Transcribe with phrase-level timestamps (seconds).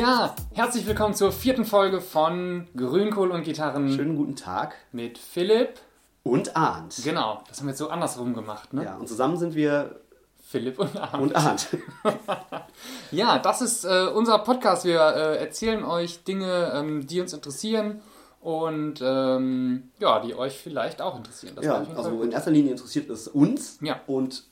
[0.00, 4.74] Ja, herzlich willkommen zur vierten Folge von Grünkohl und Gitarren Schönen guten Tag.
[4.92, 5.78] mit Philipp.
[6.22, 7.02] Und Arndt.
[7.04, 8.84] Genau, das haben wir jetzt so andersrum gemacht, ne?
[8.84, 10.00] Ja, und zusammen sind wir
[10.42, 11.22] Philipp und Arndt.
[11.22, 11.68] und Arndt.
[13.10, 14.86] Ja, das ist äh, unser Podcast.
[14.86, 18.00] Wir äh, erzählen euch Dinge, ähm, die uns interessieren
[18.40, 21.56] und ähm, ja, die euch vielleicht auch interessieren.
[21.56, 23.76] Das ja, also in erster Linie interessiert es uns.
[23.82, 24.00] Ja.
[24.06, 24.44] Und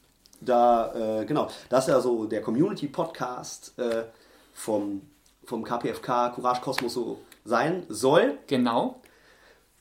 [0.43, 4.05] da, äh, genau, das ist ja so der Community-Podcast äh,
[4.53, 5.01] vom,
[5.49, 8.39] vom KPFK Courage Kosmos so sein soll.
[8.47, 9.01] Genau,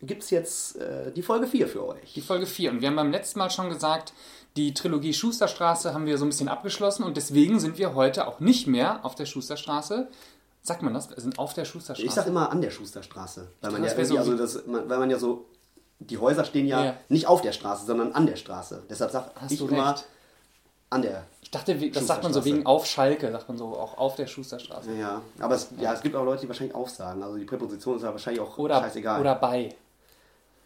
[0.01, 2.13] Gibt es jetzt äh, die Folge 4 für euch.
[2.13, 2.69] die Folge 4.
[2.69, 4.13] Und wir haben beim letzten Mal schon gesagt,
[4.55, 8.39] die Trilogie Schusterstraße haben wir so ein bisschen abgeschlossen und deswegen sind wir heute auch
[8.39, 10.07] nicht mehr auf der Schusterstraße.
[10.61, 11.09] Sagt man das?
[11.09, 12.05] Wir sind auf der Schusterstraße.
[12.07, 13.47] Ich sag immer an der Schusterstraße.
[13.61, 15.45] Weil man, ja so also das, man, weil man ja so,
[15.99, 16.97] die Häuser stehen ja, Ja.
[17.09, 18.83] nicht auf der Straße, sondern an der Straße.
[18.89, 19.95] Deshalb sag Hast ich du immer
[20.91, 23.97] an der Ich dachte, das sagt man so wegen auf Schalke, sagt man so auch
[23.97, 24.91] auf der Schusterstraße.
[24.99, 27.23] Ja, aber es, ja, es gibt auch Leute, die wahrscheinlich aufsagen.
[27.23, 29.21] Also die Präposition ist ja wahrscheinlich auch Oder, scheißegal.
[29.21, 29.73] oder bei.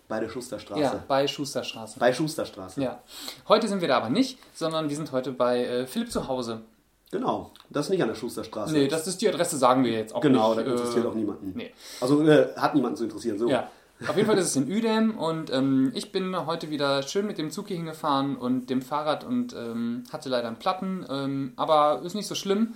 [0.07, 0.81] bei der Schusterstraße.
[0.81, 1.99] Ja, bei Schusterstraße.
[1.99, 2.81] Bei Schusterstraße.
[2.81, 2.99] Ja.
[3.47, 6.61] Heute sind wir da aber nicht, sondern wir sind heute bei äh, Philipp zu Hause.
[7.11, 7.51] Genau.
[7.69, 8.73] Das ist nicht an der Schusterstraße.
[8.73, 10.65] Nee, das ist die Adresse, sagen wir jetzt auch genau, nicht.
[10.65, 11.51] das interessiert äh, auch niemanden.
[11.55, 11.71] Nee.
[11.99, 13.37] Also äh, hat niemanden zu interessieren.
[13.37, 13.47] So.
[13.47, 13.69] Ja.
[14.07, 17.37] Auf jeden Fall ist es in Uedem und ähm, ich bin heute wieder schön mit
[17.37, 22.01] dem Zug hier hingefahren und dem Fahrrad und ähm, hatte leider einen Platten, ähm, aber
[22.03, 22.73] ist nicht so schlimm,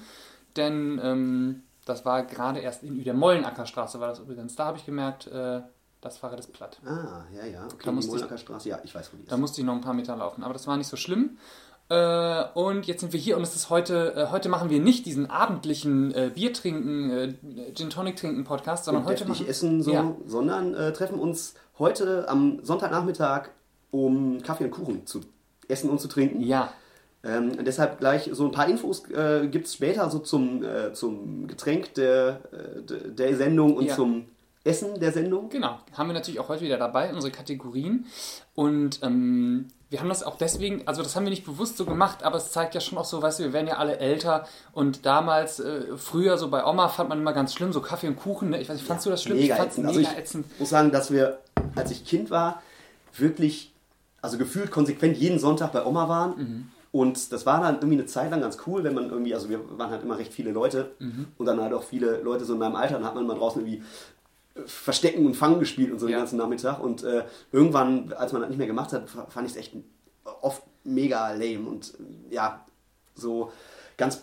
[0.55, 4.55] denn ähm, das war gerade erst in Uedem, Mollenackerstraße war das übrigens.
[4.55, 5.61] Da habe ich gemerkt, äh,
[6.01, 6.79] das Fahrrad ist platt.
[6.85, 7.65] Ah, ja, ja.
[7.65, 8.69] Okay, Da die musste ich- Monaker Straße.
[8.69, 9.31] Ja, ich weiß, wo die ist.
[9.31, 11.37] Da musste ich noch ein paar Meter laufen, aber das war nicht so schlimm.
[11.87, 15.05] Äh, und jetzt sind wir hier und es ist heute, äh, heute machen wir nicht
[15.05, 17.33] diesen abendlichen äh, Bier trinken, äh,
[17.75, 20.15] Gin Tonic trinken Podcast, sondern Und heute machen essen so, Ja.
[20.25, 23.49] sondern äh, treffen uns heute am Sonntagnachmittag,
[23.91, 25.21] um Kaffee und Kuchen zu
[25.67, 26.41] essen und zu trinken.
[26.41, 26.71] Ja,
[27.27, 31.47] Ähm, deshalb gleich so ein paar Infos äh, gibt es später so zum, äh, zum
[31.47, 32.33] Getränk der,
[32.87, 33.95] de- der Sendung und Ja.
[33.95, 34.25] zum
[34.63, 35.49] Essen der Sendung.
[35.49, 35.79] genau.
[35.93, 38.05] Haben wir natürlich auch heute wieder dabei, unsere Kategorien.
[38.53, 42.23] Und ähm, wir haben das auch deswegen, also das haben wir nicht bewusst so gemacht,
[42.23, 45.05] aber es zeigt ja schon auch so, weißt du, wir werden ja alle älter und
[45.05, 48.49] damals, äh, früher so bei Oma fand man immer ganz schlimm, so Kaffee und Kuchen,
[48.49, 48.59] ne?
[48.59, 49.37] Ich weiß nicht, fandst du das schlimm?
[49.37, 49.85] Mega ich fand's ätzend.
[49.87, 50.59] mega Also ich ätzend.
[50.59, 51.39] muss sagen, dass wir,
[51.75, 52.61] als ich Kind war,
[53.15, 53.73] wirklich,
[54.21, 56.37] also gefühlt konsequent jeden Sonntag bei Oma waren.
[56.37, 56.71] Mhm.
[56.91, 59.59] Und das war dann irgendwie eine Zeit lang ganz cool, wenn man irgendwie, also wir
[59.77, 61.27] waren halt immer recht viele Leute Mhm.
[61.37, 63.61] und dann halt auch viele Leute so in meinem Alter, dann hat man mal draußen
[63.61, 63.83] irgendwie
[64.65, 66.13] Verstecken und Fangen gespielt und so Ja.
[66.13, 66.79] den ganzen Nachmittag.
[66.79, 69.73] Und äh, irgendwann, als man das nicht mehr gemacht hat, fa- fand ich es echt
[70.41, 71.93] oft mega lame und
[72.29, 72.65] ja,
[73.15, 73.51] so
[73.97, 74.21] ganz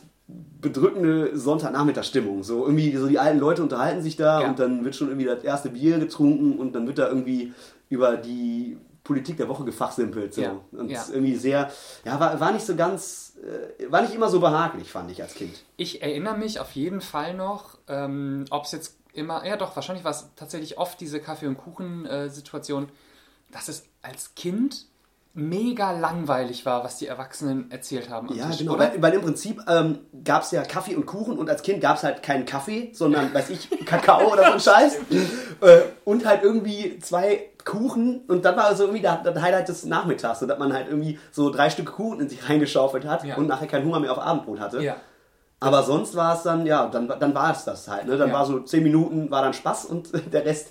[0.60, 2.42] bedrückende Sonntagnachmittagsstimmung.
[2.42, 4.48] So irgendwie, so die alten Leute unterhalten sich da Ja.
[4.48, 7.52] und dann wird schon irgendwie das erste Bier getrunken und dann wird da irgendwie
[7.88, 10.32] über die Politik der Woche gefachsimpelt.
[10.34, 10.42] So.
[10.42, 10.60] Ja.
[10.72, 11.04] Und Ja.
[11.12, 11.70] irgendwie sehr,
[12.04, 15.34] ja, war, war nicht so ganz, äh, war nicht immer so behaglich, fand ich als
[15.34, 15.62] Kind.
[15.76, 20.04] Ich erinnere mich auf jeden Fall noch, ähm, ob es jetzt immer, ja doch, wahrscheinlich
[20.04, 22.88] war es tatsächlich oft diese Kaffee- und Kuchen-Situation,
[23.50, 24.86] dass es als Kind
[25.34, 28.28] mega langweilig war, was die Erwachsenen erzählt haben.
[28.34, 28.74] Ja, Tisch, genau.
[28.74, 28.92] Oder?
[28.92, 31.96] Weil, weil im Prinzip ähm, gab es ja Kaffee und Kuchen und als Kind gab
[31.96, 34.98] es halt keinen Kaffee, sondern, weiß ich, Kakao oder so ein Scheiß.
[35.62, 39.86] äh, und halt irgendwie zwei Kuchen und dann war so irgendwie das, das Highlight des
[39.86, 43.36] Nachmittags, so dass man halt irgendwie so drei Stück Kuchen in sich reingeschaufelt hat Ja.
[43.36, 44.82] und nachher keinen Hunger mehr auf Abendbrot hatte.
[44.82, 44.96] Ja.
[45.62, 48.06] Aber sonst war es dann, ja, dann, dann war es das halt.
[48.06, 48.16] Ne?
[48.16, 48.34] Dann Ja.
[48.34, 50.68] war so zehn Minuten, war dann Spaß und der Rest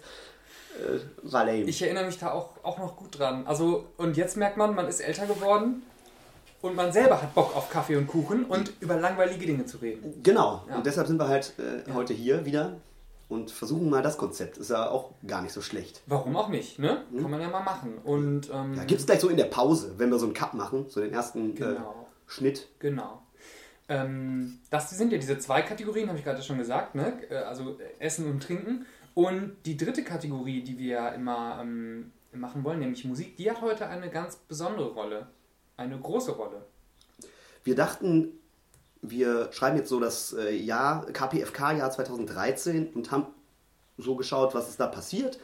[0.77, 1.63] äh, war lame.
[1.63, 3.45] Ich erinnere mich da auch, auch noch gut dran.
[3.47, 5.83] Also, und jetzt merkt man, man ist älter geworden
[6.61, 10.21] und man selber hat Bock auf Kaffee und Kuchen und über langweilige Dinge zu reden.
[10.23, 10.63] Genau.
[10.69, 10.75] Ja.
[10.77, 12.73] Und deshalb sind wir halt äh, heute hier wieder
[13.29, 14.57] und versuchen mal das Konzept.
[14.57, 16.01] Ist ja auch gar nicht so schlecht.
[16.05, 17.03] Warum auch nicht, ne?
[17.19, 17.97] Kann man ja mal machen.
[18.03, 20.53] Und, ähm, Ja, gibt es gleich so in der Pause, wenn wir so einen Cut
[20.53, 22.07] machen, so den ersten äh, Genau.
[22.27, 22.67] Schnitt.
[22.79, 23.21] Genau.
[23.91, 27.13] Ähm, das sind ja diese zwei Kategorien, habe ich gerade schon gesagt, ne?
[27.29, 28.85] Äh, also Essen und Trinken.
[29.13, 33.61] Und die dritte Kategorie, die wir ja immer ähm, machen wollen, nämlich Musik, die hat
[33.61, 35.27] heute eine ganz besondere Rolle.
[35.75, 36.65] Eine große Rolle.
[37.65, 38.29] Wir dachten,
[39.01, 43.25] wir schreiben jetzt so das äh, Jahr, KPFK-Jahr 2013 und haben
[43.97, 45.37] so geschaut, was ist da passiert.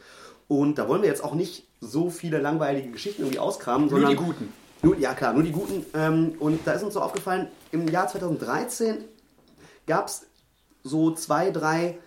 [0.48, 4.10] Und da wollen wir jetzt auch nicht so viele langweilige Geschichten irgendwie auskramen, Nur sondern.
[4.10, 4.52] die guten.
[4.82, 5.84] Nur, ja, klar, nur die guten.
[5.94, 9.04] Ähm, und da ist uns so aufgefallen, im Jahr 2013
[9.86, 10.26] gab es
[10.84, 11.98] so zwei, drei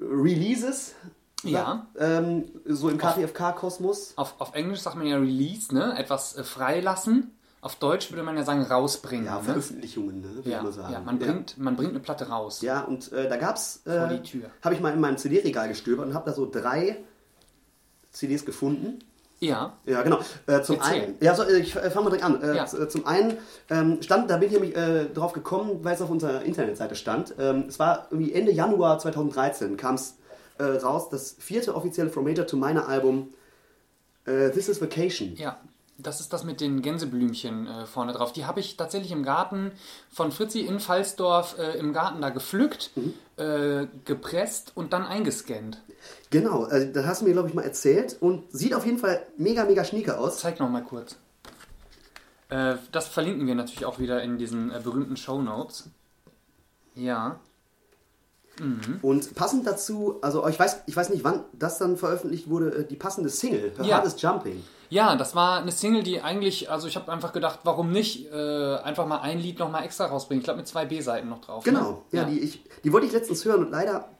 [0.00, 0.94] Releases.
[1.44, 1.86] Ja.
[1.98, 4.12] Ähm, so im KPFK-Kosmos.
[4.16, 5.96] Auf, auf Englisch sagt man ja Release, ne?
[5.98, 7.32] Etwas äh, freilassen.
[7.60, 9.26] Auf Deutsch würde man ja sagen rausbringen.
[9.26, 9.44] Ja, ne?
[9.44, 10.92] Veröffentlichungen, ne, würde ja, mal sagen.
[10.92, 12.60] ja, man, Bringt, man bringt eine Platte raus.
[12.60, 14.50] Ja, und äh, da gab's, Vor äh, die Tür.
[14.62, 17.04] habe ich mal in meinem CD-Regal gestöbert und habe da so drei
[18.10, 18.98] CDs gefunden.
[19.42, 19.72] Ja.
[19.86, 20.20] Ja, genau.
[20.46, 21.02] Äh, zum Erzähl.
[21.02, 22.42] einen, ja, so, ich äh, fange mal direkt an.
[22.42, 22.64] Äh, Ja.
[22.64, 23.38] äh, Zum einen
[23.70, 27.34] ähm, stand, da bin ich nämlich äh, drauf gekommen, weil es auf unserer Internetseite stand.
[27.38, 30.16] Ähm, es war irgendwie Ende Januar 2013 kam es
[30.60, 33.30] raus, das vierte offizielle From Major to Minor Album
[34.24, 35.34] This is Vacation.
[35.34, 35.58] Ja,
[35.98, 38.32] das ist das mit den Gänseblümchen äh, vorne drauf.
[38.32, 39.72] Die habe ich tatsächlich im Garten
[40.10, 42.90] von Fritzi in Falsdorf äh, im Garten da gepflückt,
[43.36, 45.80] äh, gepresst und dann eingescannt.
[46.30, 49.24] Genau, äh, das hast du mir, glaube ich, mal erzählt und sieht auf jeden Fall
[49.36, 50.38] mega, mega schnieke aus.
[50.38, 51.16] Zeig noch mal kurz.
[52.48, 55.88] Äh, das verlinken wir natürlich auch wieder in diesen äh, berühmten Show Notes.
[56.94, 57.38] Ja.
[59.00, 62.84] Und passend dazu, also ich weiß, ich weiß nicht, wann das dann veröffentlicht wurde, äh,
[62.84, 63.98] die passende Single, Her Ja.
[64.00, 64.62] Is Jumping.
[64.92, 68.76] Ja, das war eine Single, die eigentlich, also ich habe einfach gedacht, warum nicht äh,
[68.76, 70.40] einfach mal ein Lied noch mal extra rausbringen.
[70.40, 71.64] Ich glaube mit zwei B-Seiten noch drauf.
[71.64, 72.18] Genau, ne?
[72.18, 74.10] ja, Die, ich, die wollte ich letztens hören und leider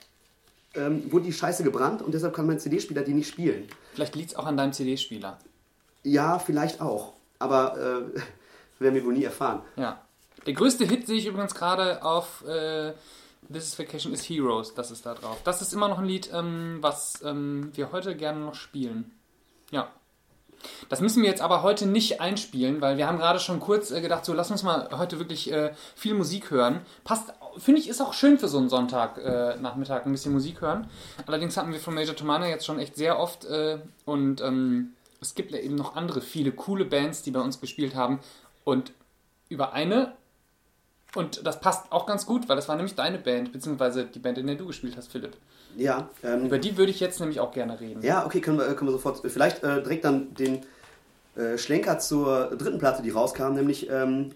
[0.75, 3.69] ähm, wurde die Scheiße gebrannt und deshalb kann mein CD-Spieler die nicht spielen.
[3.93, 5.37] Vielleicht liegt es auch an deinem CD-Spieler.
[6.05, 8.21] Ja, vielleicht auch, aber äh,
[8.83, 9.61] werden wir wohl nie erfahren.
[9.77, 10.01] Ja.
[10.47, 12.95] Der größte Hit sehe ich übrigens gerade auf äh,
[13.53, 14.73] This is Vacation is Heroes.
[14.73, 15.37] Das ist da drauf.
[15.45, 19.11] Das ist immer noch ein Lied, ähm, was ähm, wir heute gerne noch spielen.
[19.71, 19.91] Ja.
[20.89, 24.01] Das müssen wir jetzt aber heute nicht einspielen, weil wir haben gerade schon kurz äh,
[24.01, 26.81] gedacht, so lass uns mal heute wirklich äh, viel Musik hören.
[27.05, 30.89] Passt, finde ich, ist auch schön für so einen Sonntag äh, ein bisschen Musik hören.
[31.27, 35.35] Allerdings hatten wir von Major Tomana jetzt schon echt sehr oft äh, und ähm, es
[35.35, 38.21] gibt ja eben noch andere viele coole Bands, die bei uns gespielt haben
[38.65, 38.93] und
[39.49, 40.15] über eine
[41.15, 44.39] und das passt auch ganz gut, weil das war nämlich deine Band, beziehungsweise die Band,
[44.39, 45.37] in der du gespielt hast, Philipp.
[45.77, 48.03] Ja, ähm, Über die würde ich jetzt nämlich auch gerne reden.
[48.03, 50.61] ja okay, können wir, können wir sofort, vielleicht äh, direkt dann den
[51.37, 54.33] äh, Schlenker zur dritten Platte, die rauskam, nämlich ähm,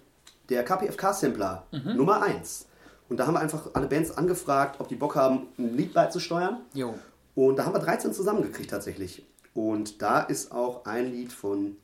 [0.48, 1.96] der KPFK-Sampler Mhm.
[1.96, 2.66] Nummer 1.
[3.08, 6.58] Und da haben wir einfach alle Bands angefragt, ob die Bock haben, ein Lied beizusteuern.
[6.74, 6.94] Jo.
[7.34, 9.24] Und da haben wir 13 zusammengekriegt tatsächlich.
[9.54, 11.76] Und da ist auch ein Lied von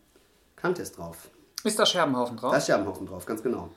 [0.56, 1.28] Klangtest drauf.
[1.62, 2.52] Ist da Scherbenhaufen drauf?
[2.52, 3.68] Da ist Scherbenhaufen drauf, ganz genau.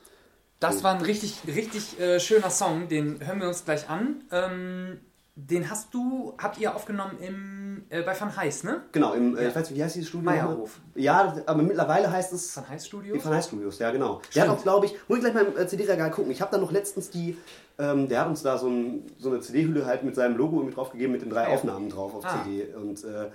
[0.60, 4.22] Das war ein richtig, richtig äh, schöner Song, den hören wir uns gleich an.
[4.30, 4.98] Ähm,
[5.38, 8.80] den hast du, habt ihr aufgenommen im, äh, bei Van Heiß, ne?
[8.92, 9.48] Genau, im, äh, Ja.
[9.50, 10.24] ich weiß nicht, wie heißt dieses Studio?
[10.24, 10.80] Meierhof.
[10.94, 13.22] Ja, aber mittlerweile heißt es Van Heiß die Studio?
[13.22, 14.22] Van Heiß Studios, ja genau.
[14.34, 14.50] Der hat Stimmt.
[14.58, 16.30] auch, glaube ich, muss ich gleich mal im äh, CD-Regal gucken.
[16.30, 17.36] Ich habe da noch letztens die,
[17.78, 20.74] ähm, der hat uns da so, ein, so eine CD-Hülle halt mit seinem Logo mit
[20.74, 21.54] draufgegeben, mit den drei ja.
[21.54, 22.42] Aufnahmen drauf auf Ah.
[22.42, 22.72] CD.
[22.74, 23.28] Und äh,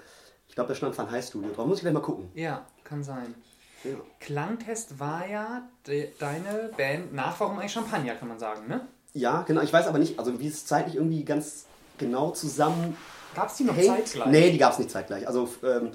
[0.48, 1.68] ich glaube, da stand Van Heiß Studio drauf.
[1.68, 2.30] Muss ich gleich mal gucken.
[2.34, 3.36] Ja, kann sein.
[3.84, 3.96] Ja.
[4.20, 8.88] Klangtest war ja de, deine Band nach Warum eigentlich Champagner, kann man sagen, ne?
[9.14, 9.62] ja, genau.
[9.62, 11.66] Ich weiß aber nicht, also wie es zeitlich irgendwie ganz
[11.98, 12.96] genau zusammen
[13.36, 13.88] Gab es die noch hängt.
[14.08, 14.28] zeitgleich?
[14.28, 15.28] Nee, die gab es nicht zeitgleich.
[15.28, 15.92] Also ähm,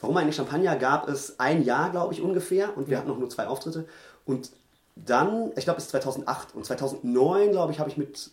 [0.00, 2.76] warum eigentlich Champagner gab es ein Jahr, glaube ich, ungefähr.
[2.76, 2.98] Und wir Ja.
[3.00, 3.86] hatten noch nur zwei Auftritte.
[4.24, 4.50] Und
[4.96, 8.30] dann, ich glaube, bis 2008 und 2009, glaube ich, habe ich mit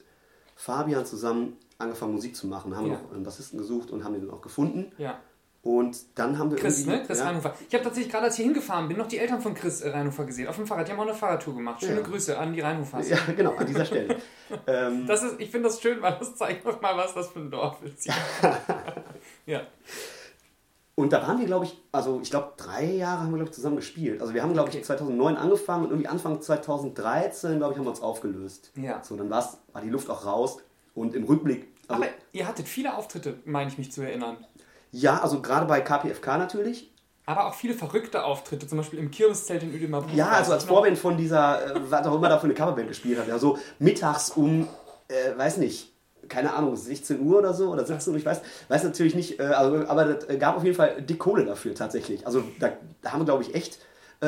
[0.55, 2.75] Fabian zusammen angefangen, Musik zu machen.
[2.75, 2.93] Haben Ja.
[2.93, 4.91] noch einen Bassisten gesucht und haben den auch gefunden.
[4.97, 5.19] Ja.
[5.65, 7.01] Und dann haben wir Chris, ne?
[7.07, 7.55] Chris ja, Reinhofer.
[7.67, 10.23] Ich habe tatsächlich gerade, als ich hingefahren bin, noch die Eltern von Chris äh, Reinhofer
[10.25, 10.47] gesehen.
[10.47, 10.87] Auf dem Fahrrad.
[10.87, 11.81] Die haben auch eine Fahrradtour gemacht.
[11.81, 12.01] Schöne Ja.
[12.01, 13.09] Grüße an die Reinhofers.
[13.09, 14.15] ja, genau, an dieser Stelle.
[14.67, 17.39] ähm, Das ist, ich finde das schön, weil das zeigt noch mal, was das für
[17.39, 18.07] ein Dorf ist.
[19.47, 19.61] ja.
[20.93, 23.55] Und da waren wir, glaube ich, also ich glaube, drei Jahre haben wir, glaube ich,
[23.55, 24.21] zusammen gespielt.
[24.21, 24.77] Also wir haben, glaube Okay.
[24.77, 28.71] ich, 2009 angefangen und irgendwie Anfang 2013, glaube ich, haben wir uns aufgelöst.
[28.75, 29.03] Ja.
[29.03, 29.49] So, dann war
[29.83, 30.57] die Luft auch raus.
[30.93, 34.37] Und im Rückblick, also, Aber ihr hattet viele Auftritte, meine ich mich zu erinnern.
[34.95, 36.89] Ja, also gerade bei KPFK natürlich.
[37.25, 40.11] Aber auch viele verrückte Auftritte, zum Beispiel im Kirmeszelt in Uedemaruch.
[40.13, 40.63] Ja, also als.
[40.63, 43.27] Vorband von dieser, äh, was auch immer da für eine Coverband gespielt hat.
[43.27, 44.67] Ja, so mittags um,
[45.09, 45.91] äh, weiß nicht,
[46.29, 49.43] keine Ahnung, 16 Uhr oder so oder 17 Uhr, ich weiß, weiß natürlich nicht, äh,
[49.43, 52.25] also, aber das äh, gab auf jeden Fall dick Kohle dafür tatsächlich.
[52.25, 52.69] Also da,
[53.01, 53.79] da haben wir, glaube ich, echt
[54.21, 54.27] äh,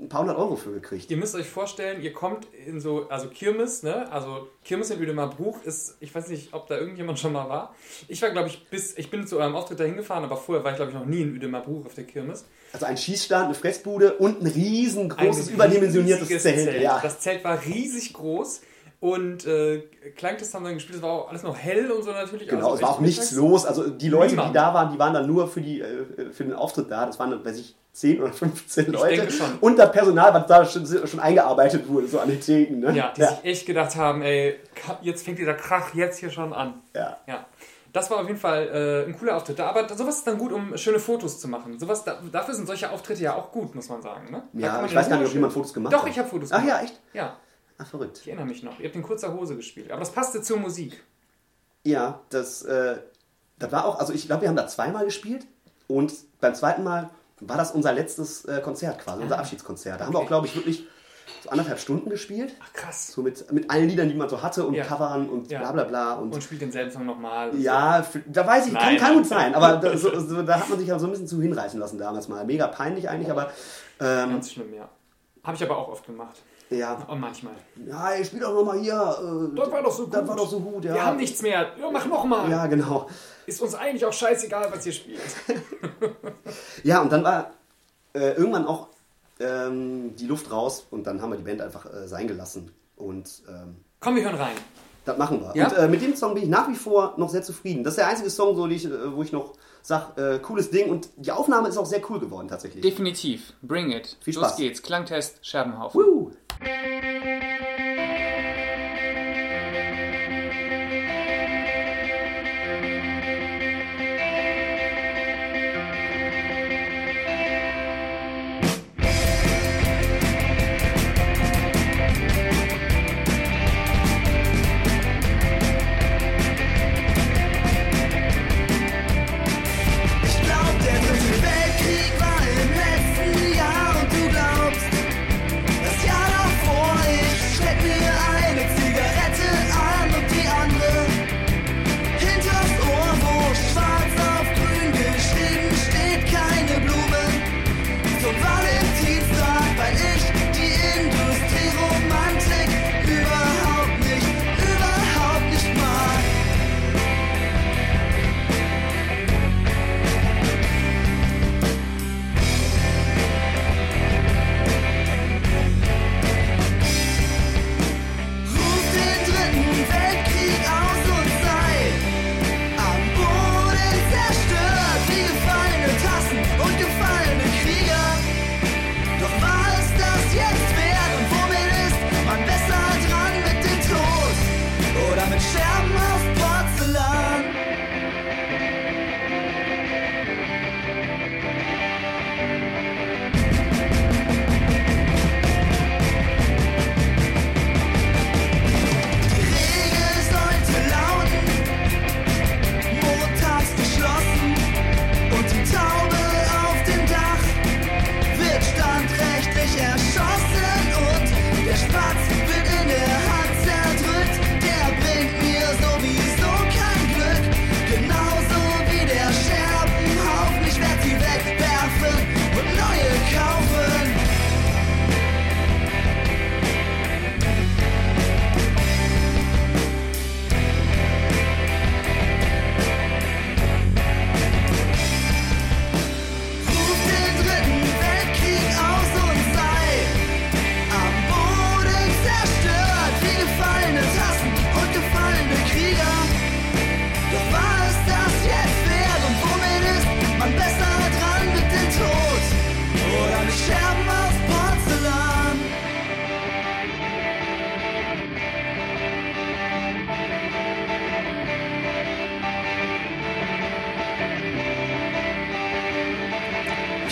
[0.00, 1.10] ein paar hundert Euro für gekriegt.
[1.10, 4.10] Ihr müsst euch vorstellen, ihr kommt in so, also Kirmes, ne?
[4.10, 7.74] Also Kirmes in Uedemaruch ist, ich weiß nicht, ob da irgendjemand schon mal war.
[8.08, 10.72] Ich war, glaube ich, bis, ich bin zu eurem Auftritt da hingefahren, aber vorher war
[10.72, 12.44] ich, glaube ich, noch nie in Uedemaruch auf der Kirmes.
[12.72, 16.82] Also ein Schießstand, eine Fressbude und ein riesengroßes, Ein überdimensioniertes riesiges Zelt.
[16.82, 17.00] Ja.
[17.02, 18.62] Das Zelt war riesig groß
[19.00, 19.82] und äh,
[20.16, 22.48] Klangtest haben dann gespielt, es war auch alles noch hell und so natürlich.
[22.48, 23.64] Genau, also es war auch nichts los.
[23.64, 24.50] Also die Leute, Niemand.
[24.50, 27.06] die da waren, die waren dann nur für, die, äh, für den Auftritt da.
[27.06, 29.16] Das waren, weiß ich, 10 oder 15 Leute.
[29.16, 29.58] denke schon.
[29.60, 32.80] Und das Personal, was da schon, schon eingearbeitet wurde, so an den Theken.
[32.80, 32.92] Ne?
[32.96, 33.28] Ja, die ja.
[33.28, 34.56] sich echt gedacht haben, ey,
[35.02, 36.74] jetzt fängt dieser Krach jetzt hier schon an.
[36.94, 37.16] ja.
[37.26, 37.46] Ja.
[37.90, 39.58] Das war auf jeden Fall äh, ein cooler Auftritt.
[39.60, 41.78] Aber sowas ist dann gut, um schöne Fotos zu machen.
[41.78, 44.30] Sowas, da, dafür sind solche Auftritte ja auch gut, muss man sagen.
[44.30, 44.42] Ne?
[44.52, 46.10] Ja, ich weiß gar nicht, ob jemand Fotos gemacht Doch, hat.
[46.10, 46.80] ich habe Fotos Ach gemacht.
[46.80, 47.00] ja, echt?
[47.14, 47.36] Ja,
[47.78, 48.18] Ach, verrückt.
[48.22, 48.78] ich erinnere mich noch.
[48.80, 49.90] Ihr habt in kurzer Hose gespielt.
[49.90, 51.02] Aber das passte zur Musik.
[51.84, 52.96] Ja, das, äh,
[53.58, 55.46] das war auch, also ich glaube, wir haben da zweimal gespielt
[55.86, 57.08] und beim zweiten Mal
[57.40, 59.40] war das unser letztes äh, Konzert quasi, unser Ah.
[59.40, 60.00] Abschiedskonzert.
[60.00, 60.24] Da haben wir Okay.
[60.24, 60.86] auch, glaube ich, wirklich
[61.44, 62.52] so anderthalb Stunden gespielt.
[62.60, 63.12] Ach krass.
[63.12, 64.84] So mit, mit allen Liedern, die man so hatte und Ja.
[64.84, 65.60] Covern und Ja.
[65.60, 66.12] bla bla bla.
[66.14, 67.54] Und, Und spielt denselben Song nochmal.
[67.60, 69.18] ja, f- da weiß ich, kann, Nein, kann nein.
[69.18, 69.54] gut sein.
[69.54, 71.96] Aber da, so, so, da hat man sich ja so ein bisschen zu hinreißen lassen
[71.98, 72.44] damals mal.
[72.44, 73.52] Mega peinlich eigentlich, aber
[74.00, 74.04] so.
[74.04, 74.88] ähm, Ganz schlimm, ja.
[75.44, 76.42] Habe ich aber auch oft gemacht.
[76.70, 76.94] Ja.
[77.08, 77.54] Und manchmal.
[77.86, 78.94] Ja, ich spiel doch nochmal hier.
[78.94, 80.14] Äh, Das war doch so gut.
[80.14, 80.94] Das war doch so gut, ja.
[80.94, 81.72] Wir haben nichts mehr.
[81.80, 82.50] Ja, mach nochmal.
[82.50, 83.08] Ja, genau.
[83.46, 85.20] Ist uns eigentlich auch scheißegal, was ihr spielt.
[86.84, 87.50] Ja, und dann war
[88.14, 88.88] äh, irgendwann auch
[89.40, 92.70] ähm, die Luft raus und dann haben wir die Band einfach äh, sein gelassen.
[92.96, 94.56] Und ähm, Komm, wir hören rein.
[95.04, 95.54] das machen wir.
[95.54, 95.68] Ja?
[95.68, 97.84] Und äh, mit dem Song bin ich nach wie vor noch sehr zufrieden.
[97.84, 100.90] Das ist der einzige Song, so, ich, äh, wo ich noch sage, äh, cooles Ding.
[100.90, 102.82] Und die Aufnahme ist auch sehr cool geworden tatsächlich.
[102.82, 103.52] Definitiv.
[103.62, 104.16] Bring it.
[104.20, 104.56] Viel Los Spaß.
[104.56, 104.82] geht's.
[104.82, 106.00] Klangtest, Scherbenhaufen.
[106.00, 106.30] Woo!
[106.60, 107.37] Thank you.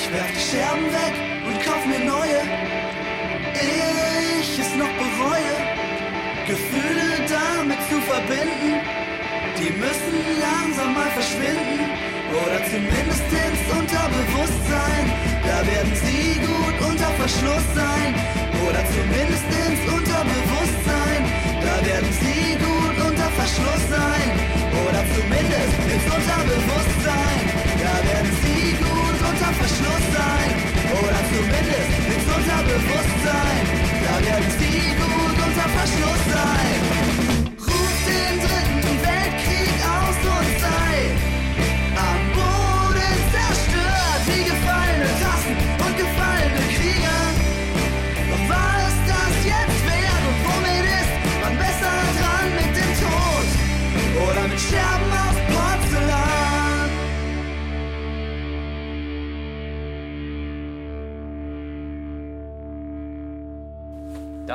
[0.07, 1.15] Ich werf die Scherben weg
[1.49, 2.39] und kauf mir neue.
[4.39, 5.55] Ich es noch bereue,
[6.47, 8.87] Gefühle damit zu verbinden.
[9.59, 11.91] Die müssen langsam mal verschwinden.
[12.39, 15.05] Oder zumindest ins Unterbewusstsein.
[15.43, 18.15] Da werden sie gut unter Verschluss sein.
[18.63, 21.21] Oder zumindest ins Unterbewusstsein.
[21.67, 24.29] Da werden sie gut unter Verschluss sein.
[24.71, 27.39] Oder zumindest ins Unterbewusstsein.
[27.83, 30.51] Da werden sie gut unter Verschluss sein.
[30.99, 33.63] Oder zumindest ins Unterbewusstsein.
[34.05, 36.79] Da werden sie gut unter Verschluss sein.
[37.67, 40.86] Ruf den dritten Weltkrieg aus und sei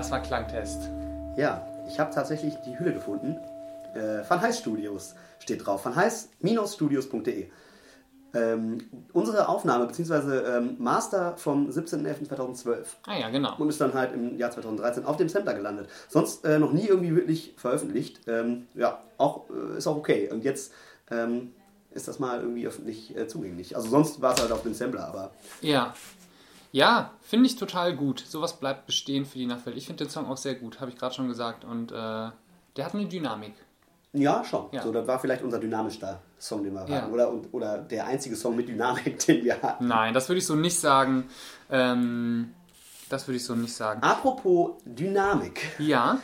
[0.02, 0.90] Das war Klangtest.
[1.38, 3.38] Ja, ich habe tatsächlich die Hülle gefunden.
[3.94, 5.86] Äh, Van Heiß Studios steht drauf.
[5.86, 7.52] Van Heiß-studios.de.
[8.34, 8.78] Ähm,
[9.14, 10.38] unsere Aufnahme bzw.
[10.40, 13.56] Ähm, Master vom 17.11.2012 Ah ja, genau.
[13.60, 15.88] und ist dann halt im Jahr 2013 auf dem Sampler gelandet.
[16.10, 18.22] Sonst äh, noch nie irgendwie wirklich veröffentlicht.
[18.26, 20.32] Ähm, ja, auch äh, ist auch okay.
[20.32, 20.74] Und jetzt
[21.12, 21.52] ähm,
[21.92, 23.76] ist das mal irgendwie öffentlich äh, zugänglich.
[23.76, 25.30] Also sonst war es halt auf dem Sampler, aber
[25.62, 25.94] Ja.
[26.72, 28.24] Ja, finde ich total gut.
[28.26, 29.76] Sowas bleibt bestehen für die Nachwelt.
[29.78, 31.66] Ich finde den Song auch sehr gut, habe ich gerade schon gesagt.
[31.66, 33.54] Und äh, der hat eine Dynamik.
[34.14, 34.66] Ja, schon.
[34.72, 34.82] Ja.
[34.84, 36.96] So, das war vielleicht unser dynamischster Song, den wir Ja.
[37.04, 37.14] hatten.
[37.14, 39.88] Oder, oder der einzige Song mit Dynamik, den wir hatten.
[39.88, 41.30] Nein, das würde ich so nicht sagen.
[41.70, 42.54] Ähm,
[43.10, 44.02] das würde ich so nicht sagen.
[44.04, 45.62] Apropos Dynamik.
[45.80, 46.20] Ja,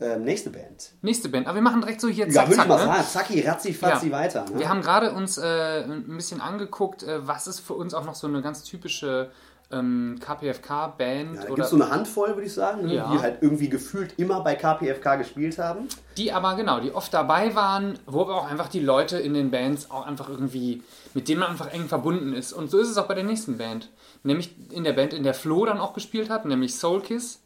[0.00, 0.92] Ähm, nächste Band.
[1.02, 1.46] nächste Band.
[1.46, 2.84] Aber wir machen direkt so hier Ja, zack, würde ich mal ne?
[2.84, 3.04] sagen.
[3.04, 4.12] Zacki, ratzi, fatzi Ja.
[4.12, 4.44] weiter.
[4.44, 4.58] Ne?
[4.58, 8.14] Wir haben gerade uns äh, ein bisschen angeguckt, äh, was ist für uns auch noch
[8.14, 9.30] so eine ganz typische
[9.70, 13.12] ähm, KPFK-Band ja, da oder gibt es so eine Handvoll, würde ich sagen, ne, Ja.
[13.12, 15.88] die halt irgendwie gefühlt immer bei KPFK gespielt haben.
[16.16, 19.50] die aber genau, die oft dabei waren, wo aber auch einfach die Leute in den
[19.50, 20.82] Bands auch einfach irgendwie,
[21.14, 22.52] mit denen man einfach eng verbunden ist.
[22.52, 23.90] Und so ist es auch bei der nächsten Band.
[24.22, 27.40] Nämlich in der Band, in der Flo dann auch gespielt hat, nämlich Soul Kiss.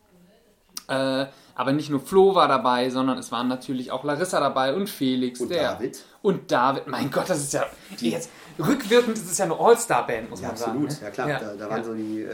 [0.88, 4.89] Äh, aber nicht nur Flo war dabei, sondern es waren natürlich auch Larissa dabei und
[4.89, 5.41] Felix.
[5.41, 6.05] Und der, David.
[6.23, 6.87] Und David.
[6.87, 7.65] Mein Gott, das ist ja
[7.99, 10.71] jetzt rückwirkend ist es ja eine All-Star-Band, muss Ja, man sagen.
[10.73, 10.91] absolut.
[10.91, 10.97] ne?
[11.03, 11.29] Ja, klar.
[11.29, 11.71] Ja, da da ja.
[11.71, 12.31] waren so die äh,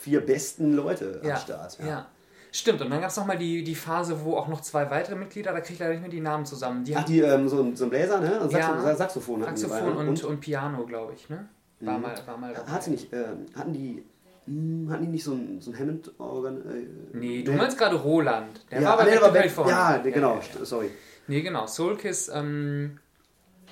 [0.00, 1.78] vier besten Leute ja, am Start.
[1.86, 2.06] Ja.
[2.52, 5.52] Stimmt, und dann gab es nochmal die, die Phase, wo auch noch zwei weitere Mitglieder,
[5.52, 6.84] da kriege ich leider nicht mehr die Namen zusammen.
[6.84, 8.40] Die Ach, die, ähm, so, ein- so ein Bläser, ne?
[8.40, 8.94] Und Saxo Ja.
[8.96, 10.08] Saxophon hatten die Saxophon dabei, ne?
[10.10, 11.48] und, und Piano, glaube ich, ne?
[11.80, 12.70] War mal, war mal dabei.
[12.70, 14.02] Hat sie nicht, äh, hatten die,
[14.46, 16.56] hatten die nicht so ein, so ein Hammond-Organ?
[16.62, 18.64] Äh, Nee, du meinst gerade Roland.
[18.70, 19.96] Der ja, war bei nee, Back- California.
[19.96, 20.64] Ja, nee, genau, Ja, ja, ja.
[20.64, 20.90] sorry.
[21.28, 21.66] Nee, genau.
[21.66, 22.98] Soul Kiss, ähm,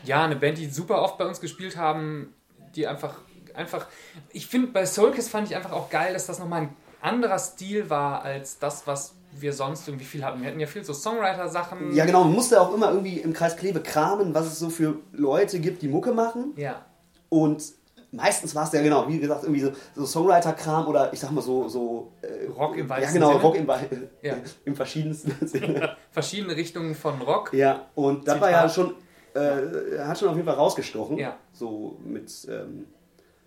[0.04, 2.34] ja, eine Band, die super oft bei uns gespielt haben,
[2.74, 3.20] die einfach,
[3.54, 3.86] einfach,
[4.32, 7.38] ich finde, bei Soul Kiss fand ich einfach auch geil, dass das nochmal ein anderer
[7.38, 10.40] Stil war als das, was wir sonst irgendwie viel hatten.
[10.42, 11.92] Wir hatten ja viel so Songwriter-Sachen.
[11.94, 14.96] Ja, genau, man musste auch immer irgendwie im Kreis Kleve kramen, was es so für
[15.12, 16.52] Leute gibt, die Mucke machen.
[16.56, 16.84] Ja.
[17.28, 17.62] Und
[18.16, 21.42] meistens war es ja genau, wie gesagt, irgendwie so, so Songwriter-Kram oder ich sag mal
[21.42, 21.68] so.
[21.68, 23.42] so äh, Rock im Ja, weitesten genau, Sinne.
[23.42, 23.68] Rock im,
[24.22, 24.34] Ja.
[24.64, 25.96] im verschiedensten Sinne.
[26.10, 27.52] Verschiedene Richtungen von Rock.
[27.52, 28.94] ja, und das war ja schon,
[29.34, 31.18] äh, hat schon auf jeden Fall rausgestochen.
[31.18, 31.36] Ja.
[31.52, 32.86] So mit, ähm,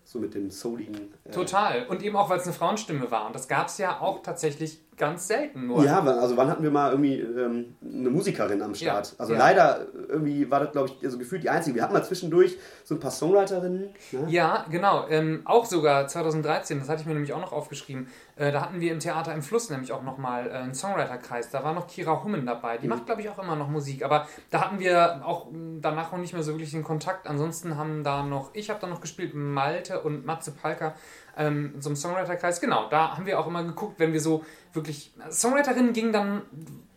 [0.04, 1.14] so mit dem souligen.
[1.26, 1.86] Äh, Total.
[1.88, 3.28] Und eben auch, weil es eine Frauenstimme war.
[3.28, 5.84] Und das gab es ja auch tatsächlich ganz selten nur.
[5.86, 9.12] Ja, also wann hatten wir mal irgendwie ähm, eine Musikerin am Start?
[9.12, 9.40] Ja, Also ja.
[9.40, 11.76] leider irgendwie war das, glaube ich, also gefühlt die einzige.
[11.76, 13.90] Wir hatten mal zwischendurch so ein paar Songwriterinnen.
[14.12, 14.26] Ne?
[14.28, 15.08] Ja, genau.
[15.10, 18.08] Ähm, auch sogar 2013, das hatte ich mir nämlich auch noch aufgeschrieben.
[18.36, 21.50] Äh, da hatten wir im Theater im Fluss nämlich auch nochmal äh, einen Songwriter-Kreis.
[21.52, 22.78] Da war noch Kira Hummen dabei.
[22.78, 24.04] Die macht, glaube ich, auch immer noch Musik.
[24.04, 27.28] Aber da hatten wir auch mh, danach auch nicht mehr so wirklich den Kontakt.
[27.28, 30.96] Ansonsten haben da noch, ich habe da noch gespielt, Malte und Matze Palker
[31.38, 32.60] ähm, in so einem Songwriter-Kreis.
[32.60, 35.14] Genau, da haben wir auch immer geguckt, wenn wir so wirklich.
[35.30, 36.42] Songwriterinnen gingen dann.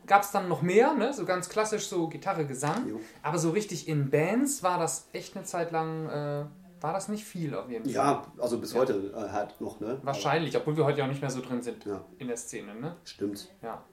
[0.07, 1.13] Gab es dann noch mehr, ne?
[1.13, 2.89] so ganz klassisch so Gitarre, Gesang.
[2.89, 3.01] Jo.
[3.23, 6.45] Aber so richtig in Bands war das echt eine Zeit lang, äh,
[6.81, 7.93] war das nicht viel auf jeden Fall.
[7.95, 9.99] Ja, also bis heute äh, halt noch, ne?
[10.03, 12.01] Wahrscheinlich, obwohl wir heute ja auch nicht mehr so drin sind Ja.
[12.19, 12.75] in der Szene.
[12.75, 12.97] Ne?
[13.05, 13.51] Stimmt.
[13.63, 13.85] Ja.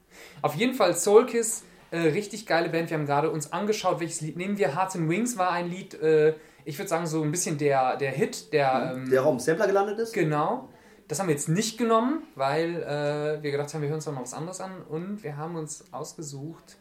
[0.42, 2.90] Auf jeden Fall Soul Kiss, äh, richtig geile Band.
[2.90, 4.74] Wir haben gerade uns angeschaut, welches Lied nehmen wir.
[4.74, 6.34] Hearts and Wings war ein Lied, äh,
[6.68, 8.92] ich würde sagen, so ein bisschen der, der Hit, der.
[8.94, 10.12] Ähm, Der im Sampler gelandet ist?
[10.12, 10.68] Genau.
[11.08, 14.12] Das haben wir jetzt nicht genommen, weil äh, wir gedacht haben, wir hören uns doch
[14.12, 14.82] noch was anderes an.
[14.82, 16.76] Und wir haben uns ausgesucht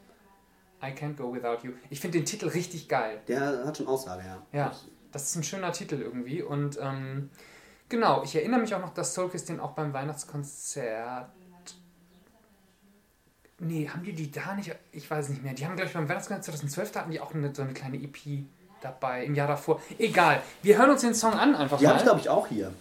[0.84, 1.71] I Can't Go Without You.
[1.89, 3.21] Ich finde den Titel richtig geil.
[3.30, 4.45] Der hat schon Aussage, ja.
[4.52, 4.71] Ja,
[5.13, 6.41] das ist ein schöner Titel irgendwie.
[6.41, 7.30] Und ähm,
[7.88, 11.30] genau, ich erinnere mich auch noch, dass Soulkiss den auch beim Weihnachtskonzert.
[13.60, 14.76] Nee, haben die die da nicht?
[14.91, 15.54] Ich weiß nicht mehr.
[15.54, 17.95] Die haben, glaube ich, beim Weihnachtskonzert 2012, da hatten die auch eine, so eine kleine
[17.95, 18.17] EP
[18.82, 19.82] dabei, im Jahr davor.
[19.98, 20.42] Egal.
[20.62, 22.74] Wir hören uns den Song an einfach Die habe ich, glaube ich, auch hier.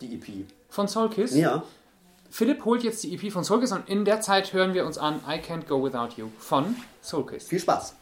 [0.00, 0.46] Die EP.
[0.70, 1.34] Von Soulkiss.
[1.34, 1.62] Ja.
[2.30, 5.20] Philipp holt jetzt die EP von Soulkiss und in der Zeit hören wir uns an
[5.28, 7.46] I Can't Go Without You von Soulkiss.
[7.46, 7.94] Viel Spaß.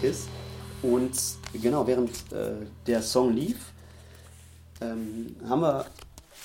[0.00, 0.26] Kiss.
[0.82, 1.12] Und
[1.54, 3.56] genau, während äh, der Song lief,
[4.80, 5.86] ähm, haben wir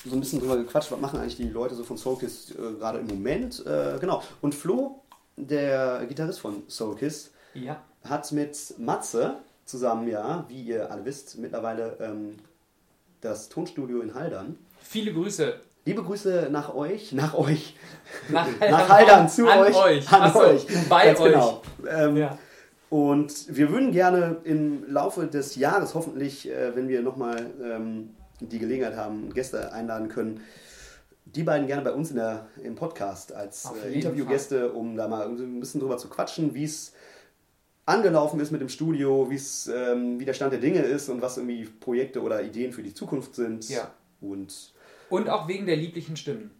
[0.04, 2.54] so ein bisschen drüber gequatscht, was machen eigentlich die Leute so von Soul Kiss äh,
[2.78, 3.64] gerade im Moment.
[3.66, 4.22] Äh, genau.
[4.40, 5.02] Und Flo,
[5.36, 7.80] der Gitarrist von Soul Kiss, Ja.
[8.04, 12.36] hat mit Matze zusammen, ja, wie ihr alle wisst, mittlerweile ähm,
[13.20, 14.58] das Tonstudio in Haldern.
[14.80, 15.54] Viele Grüße.
[15.84, 17.76] Liebe Grüße nach euch, nach euch,
[18.28, 20.12] Nach, nach Haldern zu an euch, euch.
[20.12, 21.32] an Ach so, euch, bei Ganz euch.
[21.32, 21.62] Genau.
[21.88, 22.38] Ähm, Ja.
[22.92, 28.58] Und wir würden gerne im Laufe des Jahres, hoffentlich, äh, wenn wir nochmal ähm, die
[28.58, 30.42] Gelegenheit haben, Gäste einladen können,
[31.24, 35.26] die beiden gerne bei uns in der, im Podcast als äh, Interviewgäste, um da mal
[35.26, 36.92] ein bisschen drüber zu quatschen, wie es
[37.86, 39.26] angelaufen ist mit dem Studio,
[39.74, 42.92] ähm, wie der Stand der Dinge ist und was irgendwie Projekte oder Ideen für die
[42.92, 43.70] Zukunft sind.
[43.70, 43.90] Ja.
[44.20, 44.74] Und
[45.08, 46.50] Und auch wegen der lieblichen Stimmen.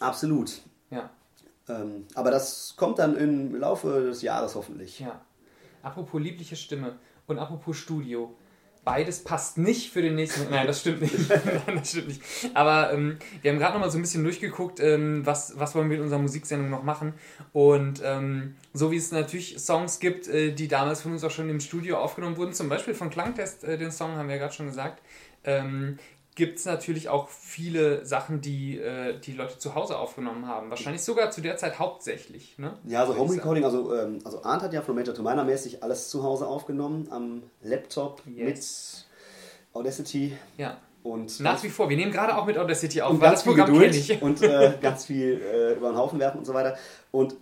[0.00, 0.62] absolut.
[0.88, 1.10] Ja.
[1.68, 5.00] Ähm, aber das kommt dann im Laufe des Jahres hoffentlich.
[5.00, 5.20] Ja.
[5.82, 8.34] Apropos liebliche Stimme und apropos Studio.
[8.84, 10.50] Beides passt nicht für den nächsten.
[10.50, 11.14] Nein, das stimmt nicht.
[11.28, 12.20] Nein, das stimmt nicht.
[12.52, 15.88] Aber ähm, wir haben gerade noch mal so ein bisschen durchgeguckt, ähm, was, was wollen
[15.88, 17.14] wir in unserer Musiksendung noch machen.
[17.52, 21.48] Und ähm, so wie es natürlich Songs gibt, äh, die damals von uns auch schon
[21.48, 24.54] im Studio aufgenommen wurden, zum Beispiel von Klangtest, äh, den Song haben wir ja gerade
[24.54, 25.00] schon gesagt,
[25.44, 25.98] ähm,
[26.34, 30.70] gibt es natürlich auch viele Sachen, die äh, die Leute zu Hause aufgenommen haben.
[30.70, 32.56] Wahrscheinlich sogar zu der Zeit hauptsächlich.
[32.58, 32.72] Ne?
[32.84, 33.36] Ja, so Würde ich Home.
[33.38, 36.46] Recording, also, ähm, also Arndt hat ja von Major to Minor mäßig alles zu Hause
[36.46, 39.06] aufgenommen, am Laptop Yes.
[39.72, 40.78] mit Audacity Ja.
[41.02, 41.88] und Nach wie vor.
[41.88, 44.22] Wir nehmen gerade auch mit Audacity auf, und weil ganz das viel Programm Geduld ich.
[44.22, 46.76] und äh, ganz viel äh, über den Haufen werfen und so weiter.
[47.10, 47.36] Und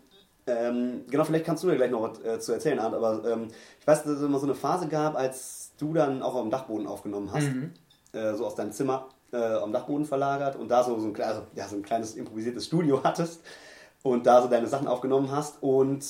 [0.46, 3.48] ähm, genau, vielleicht kannst du mir gleich noch was äh, zu erzählen, Arndt, aber ähm,
[3.81, 6.50] ich weiß, dass es immer so eine Phase gab, als du dann auch auf dem
[6.50, 7.72] Dachboden aufgenommen hast, Mhm.
[8.12, 11.42] Äh, so aus deinem Zimmer äh, am Dachboden verlagert und da so, so, ein, also,
[11.54, 13.40] ja, so ein kleines improvisiertes Studio hattest
[14.02, 16.04] und da so deine Sachen aufgenommen hast und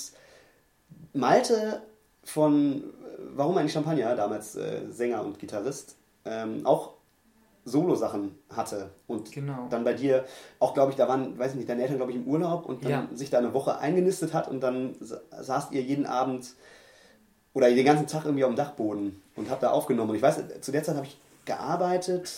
[1.12, 1.82] Malte
[2.24, 2.82] von äh,
[3.34, 6.94] Warum eigentlich Champagner, damals äh, Sänger und Gitarrist, ähm, auch
[7.64, 9.66] Solo-Sachen hatte und Genau.
[9.68, 10.24] dann bei dir
[10.58, 12.84] auch, glaube ich, da waren, weiß ich nicht, deine Eltern, glaube ich, im Urlaub und
[12.84, 13.08] dann Ja.
[13.12, 16.54] sich da eine Woche eingenistet hat und dann sa- saßt ihr jeden Abend
[17.52, 20.10] oder den ganzen Tag irgendwie auf dem Dachboden und habt da aufgenommen.
[20.10, 21.18] Und ich weiß, zu der Zeit habe ich
[21.54, 22.30] gearbeitet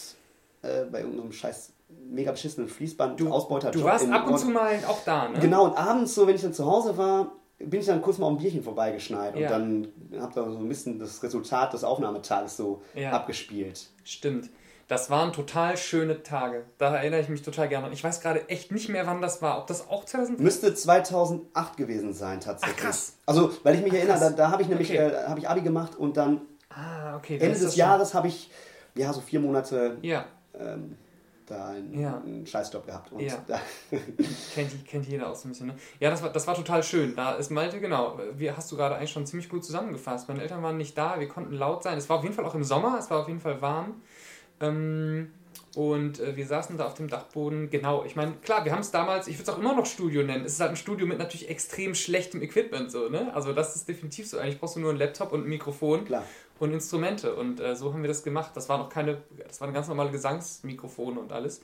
[0.62, 1.72] äh, bei irgendeinem scheiß
[2.10, 5.38] mega beschissenen Fließband Du, Ausbeuterjob du warst ab und zu mal auch da, ne?
[5.40, 8.26] Genau, und abends, so wenn ich dann zu Hause war, bin ich dann kurz mal
[8.26, 9.56] um ein Bierchen vorbeigeschneit Ja.
[9.56, 13.10] und dann habe da so ein bisschen das Resultat des Aufnahmetages so Ja.
[13.12, 13.88] abgespielt.
[14.04, 14.48] Stimmt.
[14.88, 16.64] Das waren total schöne Tage.
[16.76, 17.92] Da erinnere ich mich total gerne an.
[17.92, 19.58] Ich weiß gerade echt nicht mehr, wann das war.
[19.58, 22.76] Ob das auch 2000 Müsste 2008 gewesen sein tatsächlich.
[22.80, 23.14] Ach, krass.
[23.24, 24.98] Also, weil ich mich erinnere, da, da habe ich nämlich Okay.
[24.98, 27.38] äh, ich Abi gemacht und dann Ah, okay.
[27.38, 28.50] Ende des Jahres habe ich
[28.96, 30.26] ja so vier Monate Ja,
[30.58, 30.96] ähm,
[31.46, 32.18] da einen, Ja.
[32.24, 33.10] einen Scheißjob gehabt.
[33.18, 33.36] Ja.
[34.54, 35.74] kennt, kennt jeder auch so ein bisschen, ne?
[36.00, 37.14] Ja, das war, das war total schön.
[37.16, 38.18] Da ist Malte, genau.
[38.36, 40.28] Wie hast du gerade eigentlich schon ziemlich gut zusammengefasst.
[40.28, 41.98] Meine Eltern waren nicht da, wir konnten laut sein.
[41.98, 44.02] Es war auf jeden Fall auch im Sommer, es war auf jeden Fall warm.
[44.60, 45.32] Ähm,
[45.74, 47.70] und äh, wir saßen da auf dem Dachboden.
[47.70, 50.22] Genau, ich meine, klar, wir haben es damals, ich würde es auch immer noch Studio
[50.22, 50.44] nennen.
[50.44, 53.34] Es ist halt ein Studio mit natürlich extrem schlechtem Equipment, so, ne?
[53.34, 54.38] Also, das ist definitiv so.
[54.38, 56.24] Eigentlich brauchst du nur einen Laptop und ein Mikrofon Klar.
[56.62, 57.34] Und Instrumente.
[57.34, 58.52] Und äh, so haben wir das gemacht.
[58.54, 61.60] Das war noch keine, das waren ganz normale Gesangsmikrofone und alles.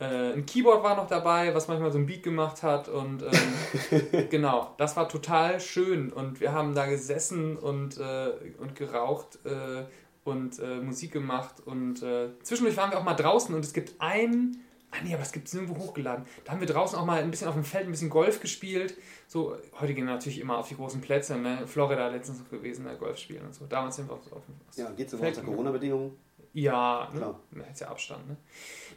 [0.00, 2.88] Äh, ein Keyboard war noch dabei, was manchmal so ein Beat gemacht hat.
[2.88, 6.12] Und ähm, genau, das war total schön.
[6.12, 9.84] Und wir haben da gesessen und, äh, und geraucht äh,
[10.24, 11.54] und äh, Musik gemacht.
[11.64, 14.58] Und äh, zwischendurch waren wir auch mal draußen und es gibt ein.
[14.92, 16.26] Ah nee, aber es gibt es nirgendwo hochgeladen.
[16.44, 18.94] Da haben wir draußen auch mal ein bisschen auf dem Feld ein bisschen Golf gespielt.
[19.26, 21.36] So, heute gehen wir natürlich immer auf die großen Plätze.
[21.36, 21.66] Ne?
[21.66, 23.64] Florida letztens noch gewesen, da Golf spielen und so.
[23.64, 24.42] Damals sind wir auf, auf,
[24.76, 25.50] ja, geht so Fällt unter.
[25.50, 26.12] Corona-Bedingungen.
[26.52, 27.18] ja, ne?
[27.18, 27.40] Klar.
[27.52, 28.36] Man hat ja Abstand, ne?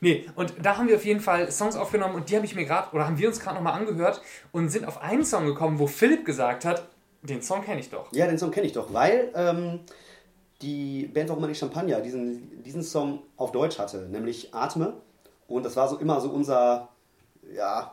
[0.01, 2.65] Nee, und da haben wir auf jeden Fall Songs aufgenommen und die habe ich mir
[2.65, 5.87] gerade, oder haben wir uns gerade nochmal angehört und sind auf einen Song gekommen, wo
[5.87, 6.89] Philipp gesagt hat,
[7.21, 8.11] den Song kenne ich doch.
[8.11, 9.79] Ja, den Song kenne ich doch, weil ähm,
[10.61, 14.93] die Band Warum nicht Champagner diesen, diesen Song auf Deutsch hatte, nämlich Atme.
[15.47, 16.89] Und das war so immer so unser,
[17.55, 17.91] ja,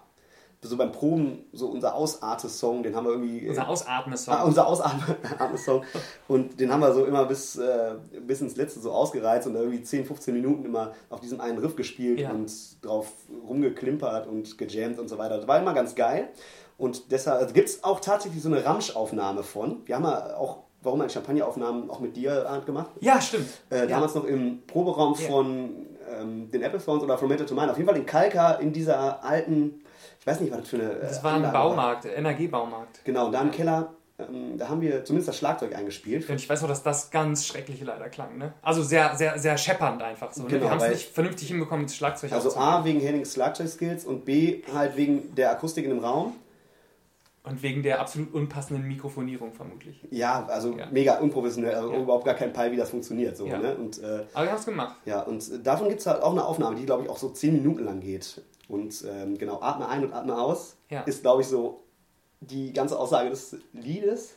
[0.65, 3.49] so beim Proben, so unser Ausarte-Song, den haben wir irgendwie.
[3.49, 4.33] Unser Ausatme-Song.
[4.35, 5.83] Ah, unser Ausatme-Song.
[6.29, 9.83] Und den haben wir so immer bis, äh, bis ins Letzte so ausgereizt und irgendwie
[9.83, 12.31] 10, 15 Minuten immer auf diesem einen Riff gespielt Ja.
[12.31, 12.51] und
[12.85, 13.09] drauf
[13.49, 15.37] rumgeklimpert und gejammt und so weiter.
[15.39, 16.29] Das war immer ganz geil.
[16.79, 19.83] Und deshalb also gibt es auch tatsächlich so eine Ramsch-Aufnahme von.
[19.87, 22.91] Wir haben ja auch, warum ein Champagner-Aufnahmen auch mit dir gemacht.
[23.01, 23.49] ja, stimmt.
[23.71, 23.87] Äh, ja.
[23.87, 25.27] Damals noch im Proberaum Ja.
[25.29, 25.71] von
[26.21, 27.71] ähm, den Apple Phones oder From Metal to Mine.
[27.71, 29.83] Auf jeden Fall in Kalka in dieser alten,
[30.21, 30.95] ich weiß nicht, was das für eine.
[30.97, 33.05] Das äh, war ein Anlage Baumarkt, NRG-Baumarkt.
[33.05, 36.29] Genau, da im Keller, ähm, da haben wir zumindest das Schlagzeug eingespielt.
[36.29, 38.55] Und ich weiß noch, dass das ganz schrecklich leider klang, ne?
[38.63, 40.43] Also sehr, sehr, sehr scheppernd einfach so.
[40.43, 40.49] Ne?
[40.49, 42.57] Genau, wir haben es nicht vernünftig hinbekommen, das Schlagzeug Also.
[42.57, 46.35] A, wegen Hennings Schlagzeug-Skills und B, halt wegen der Akustik in dem Raum.
[47.45, 50.01] Und wegen der absolut unpassenden Mikrofonierung vermutlich.
[50.11, 50.87] Ja, also Ja.
[50.93, 51.99] mega unprofessionell, also Ja.
[52.01, 53.37] überhaupt gar kein Peil, wie das funktioniert.
[53.37, 53.59] So, Ja.
[53.59, 53.75] ne?
[53.77, 54.97] Und äh, Aber wir haben es gemacht.
[55.07, 57.53] Ja, und davon gibt es halt auch eine Aufnahme, die, glaube ich, auch so 10
[57.55, 58.41] Minuten lang geht.
[58.69, 60.77] Und ähm, genau, Atme ein und Atme aus
[61.07, 61.83] ist, glaube ich, so
[62.41, 64.37] die ganze Aussage des Liedes.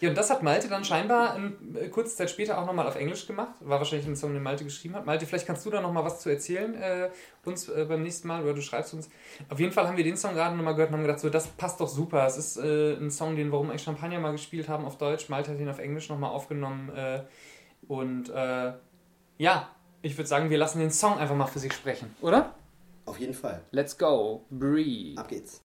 [0.00, 1.56] Ja, und das hat Malte dann scheinbar ähm,
[1.90, 3.54] kurze Zeit später auch nochmal auf Englisch gemacht.
[3.60, 5.04] War wahrscheinlich ein Song, den Malte geschrieben hat.
[5.04, 7.10] Malte, vielleicht kannst du da nochmal was zu erzählen, äh,
[7.44, 9.10] uns äh, beim nächsten Mal, oder du schreibst uns.
[9.50, 11.48] Auf jeden Fall haben wir den Song gerade nochmal gehört und haben gedacht, so, das
[11.48, 12.26] passt doch super.
[12.26, 15.28] Es ist äh, ein Song, den Warum eigentlich Champagner mal gespielt haben auf Deutsch.
[15.28, 16.90] Malte hat ihn auf Englisch nochmal aufgenommen.
[16.96, 17.22] Äh,
[17.86, 18.72] und äh,
[19.36, 19.68] ja,
[20.00, 22.54] ich würde sagen, wir lassen den Song einfach mal für sich sprechen, oder?
[23.04, 23.62] Auf jeden Fall.
[23.70, 24.46] Let's go.
[24.50, 25.20] Breathe.
[25.20, 25.62] Ab geht's.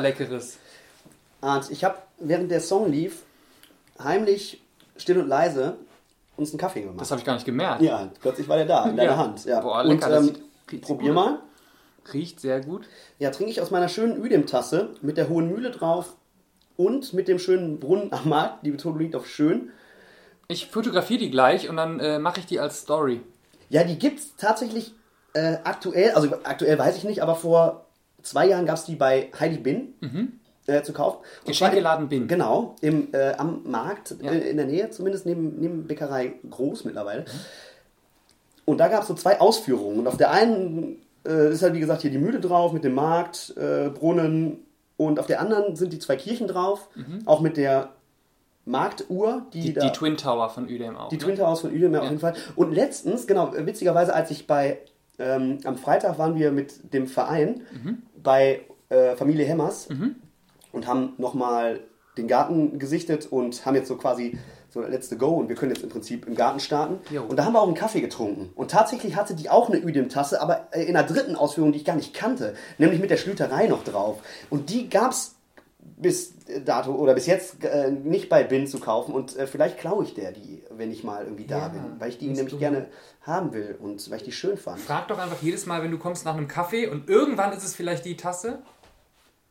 [0.00, 0.58] Leckeres?
[1.40, 3.22] Und ich habe, während der Song lief,
[4.02, 4.62] heimlich,
[4.96, 5.76] still und leise
[6.36, 7.00] uns einen Kaffee gemacht.
[7.00, 7.82] Das habe ich gar nicht gemerkt.
[7.82, 9.16] ja, plötzlich war der da, in deiner Ja.
[9.16, 9.44] Hand.
[9.44, 9.60] Ja.
[9.60, 10.40] Boah, lecker, Und,
[10.72, 11.38] ähm, probier mal.
[12.12, 12.86] Riecht sehr gut.
[13.18, 16.16] Ja, trinke ich aus meiner schönen Üdem-Tasse mit der hohen Mühle drauf
[16.76, 18.64] und mit dem schönen Brunnen am Markt.
[18.64, 19.70] Die Betonung liegt auf schön.
[20.48, 23.20] Ich fotografiere die gleich und dann äh, mache ich die als Story.
[23.68, 24.94] Ja, die gibt's tatsächlich
[25.34, 27.86] äh, aktuell, also aktuell weiß ich nicht, aber vor
[28.22, 29.94] zwei Jahren gab es die bei Heidi Bin
[30.66, 31.18] äh, zu kaufen.
[31.40, 32.28] Und Geschenkeladen Bin.
[32.28, 34.30] Genau, im, äh, am Markt, Ja.
[34.32, 37.24] äh, in der Nähe, zumindest neben, neben Bäckerei Groß mittlerweile.
[38.64, 39.98] Und da gab es so zwei Ausführungen.
[40.00, 42.94] Und auf der einen äh, ist halt, wie gesagt, hier die Mühle drauf mit dem
[42.94, 44.60] Markt, äh, Brunnen.
[44.96, 46.88] Und auf der anderen sind die zwei Kirchen drauf,
[47.24, 47.88] auch mit der
[48.66, 49.62] Marktuhr, die, Mhm.
[49.64, 49.80] Die, da...
[49.80, 51.08] die Twin Tower von Udem auch.
[51.08, 51.22] Die ne?
[51.22, 52.10] Twin Towers von Uedem, ja, auf Ja.
[52.10, 52.34] jeden Fall.
[52.54, 54.78] Und letztens, genau, witzigerweise, als ich bei
[55.20, 57.62] ähm, am Freitag waren wir mit dem Verein
[58.22, 59.88] bei äh, Familie Hemmers
[60.72, 61.80] und haben nochmal
[62.16, 64.38] den Garten gesichtet und haben jetzt so quasi
[64.70, 66.98] so letzte Go und wir können jetzt im Prinzip im Garten starten.
[67.12, 67.24] Jo.
[67.24, 68.50] Und da haben wir auch einen Kaffee getrunken.
[68.54, 71.84] Und tatsächlich hatte die auch eine Üdem-Tasse, aber äh, in einer dritten Ausführung, die ich
[71.84, 74.20] gar nicht kannte, nämlich mit der Schlüterei noch drauf.
[74.48, 75.36] Und die gab's
[75.82, 80.04] bis dato oder bis jetzt äh, nicht bei Bin zu kaufen und äh, vielleicht klaue
[80.04, 82.58] ich der die, wenn ich mal irgendwie da Ja, bin, weil ich die nämlich du.
[82.58, 82.86] gerne
[83.22, 84.80] haben will und weil ich die schön fand.
[84.80, 87.74] Frag doch einfach jedes Mal, wenn du kommst nach einem Kaffee und irgendwann ist es
[87.74, 88.60] vielleicht die Tasse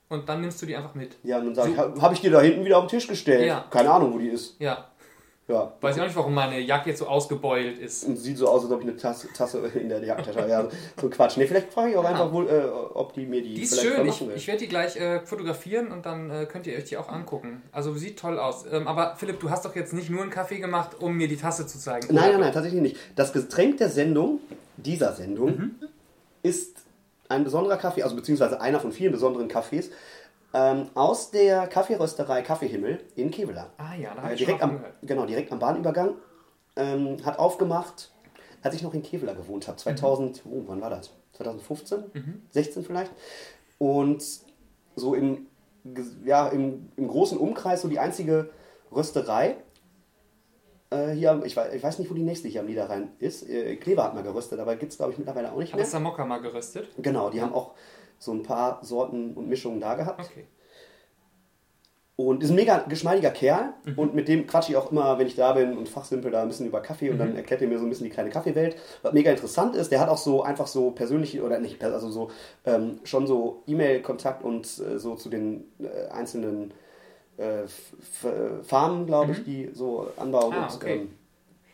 [0.07, 1.17] und dann nimmst du die einfach mit.
[1.23, 3.07] Ja, und dann sage ich, habe hab ich dir da hinten wieder auf den Tisch
[3.07, 3.45] gestellt.
[3.45, 3.65] Ja.
[3.69, 4.55] Keine Ahnung, wo die ist.
[4.59, 4.88] Ja.
[5.49, 5.73] Ja.
[5.81, 8.05] Weiß ich auch nicht, warum meine Jacke jetzt so ausgebeult ist.
[8.05, 10.49] Und sieht so aus, als ob ich eine Tasse, Tasse in der Jackentasche habe.
[10.49, 10.67] Ja,
[11.01, 11.37] so Quatsch.
[11.37, 14.05] Nee, vielleicht frage ich auch einfach wohl, äh, ob die mir die, Die ist schön.
[14.07, 17.09] Ich, ich werde die gleich äh, fotografieren und dann äh, könnt ihr euch die auch
[17.09, 17.63] angucken.
[17.71, 18.63] Also sieht toll aus.
[18.71, 21.37] Ähm, aber Philipp, du hast doch jetzt nicht nur einen Kaffee gemacht, um mir die
[21.37, 22.07] Tasse zu zeigen.
[22.13, 22.31] Nein, oder?
[22.33, 22.97] nein, nein, tatsächlich nicht.
[23.15, 24.39] Das Getränk der Sendung,
[24.77, 25.75] dieser Sendung, Mhm.
[26.43, 26.77] ist
[27.27, 29.89] ein besonderer Kaffee, also beziehungsweise einer von vielen besonderen Kaffees,
[30.53, 33.69] ähm, aus der Kaffeerösterei Kaffeehimmel in Kevela.
[33.77, 36.15] Ah ja, da habe Äh, ich schon direkt am, genau, direkt am Bahnübergang.
[36.75, 38.11] Ähm, hat aufgemacht,
[38.61, 39.77] als ich noch in Kevela gewohnt habe.
[39.77, 41.11] 2000, oh, wann war das?
[41.33, 42.43] 2015?
[42.51, 43.11] 16 vielleicht.
[43.77, 44.23] Und
[44.95, 45.47] so im,
[46.25, 48.49] ja, im, im großen Umkreis so die einzige
[48.91, 49.57] Rösterei.
[50.91, 53.47] Äh, hier, ich, wei- ich weiß nicht, wo die nächste hier am Niederrhein ist.
[53.47, 55.83] Äh, Klever hat mal geröstet, aber gibt es, glaube ich, mittlerweile auch nicht Hat mehr.
[55.83, 56.87] das Samokka mal geröstet?
[56.97, 57.75] Genau, die haben auch
[58.19, 60.25] so ein paar Sorten und Mischungen da gehabt.
[60.29, 60.45] Okay.
[62.15, 63.73] Und ist ein mega geschmeidiger Kerl.
[63.85, 63.93] Mhm.
[63.97, 66.49] Und mit dem quatsche ich auch immer, wenn ich da bin und fachsimpel da ein
[66.49, 67.09] bisschen über Kaffee.
[67.09, 67.19] Und Mhm.
[67.19, 68.75] dann erklärt er mir so ein bisschen die kleine Kaffeewelt.
[69.03, 72.29] Was mega interessant ist, der hat auch so einfach so persönliche, oder nicht, also so
[72.65, 76.73] ähm, schon so E-Mail-Kontakt und äh, so zu den äh, einzelnen
[77.37, 77.63] äh,
[78.63, 80.49] Farmen, glaube ich, die so anbauen.
[80.49, 80.57] Mhm.
[80.61, 80.95] Ah, und, okay.
[80.97, 81.09] ähm,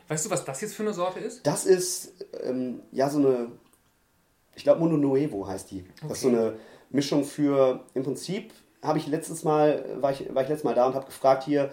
[0.08, 1.47] Weißt du, was das jetzt für eine Sorte ist?
[1.47, 3.47] das ist ähm, ja so eine,
[4.55, 5.85] ich glaube Mono Nuevo heißt die.
[6.07, 6.37] Das ist so Okay.
[6.37, 6.53] eine
[6.89, 10.85] Mischung für, im Prinzip habe ich letztes Mal, war ich, war ich letztes Mal da
[10.87, 11.71] und habe gefragt hier,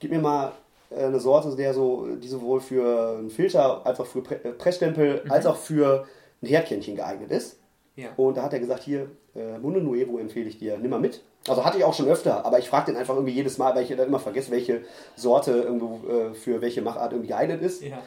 [0.00, 0.52] gib mir mal
[0.90, 5.22] äh, eine Sorte, der so, die sowohl für einen Filter, als auch für äh, Pressstempel,
[5.28, 6.06] als auch für
[6.42, 7.56] ein Herdkännchen geeignet ist.
[7.96, 8.08] Ja.
[8.16, 11.22] Und da hat er gesagt, hier, äh, Mono Nuevo empfehle ich dir, nimm mal mit.
[11.48, 13.82] Also hatte ich auch schon öfter, aber ich frage den einfach irgendwie jedes Mal, weil
[13.84, 14.82] ich dann immer vergesse, welche
[15.16, 17.82] Sorte irgendwo äh, für welche Machart irgendwie geeignet ist.
[17.82, 18.00] Ja.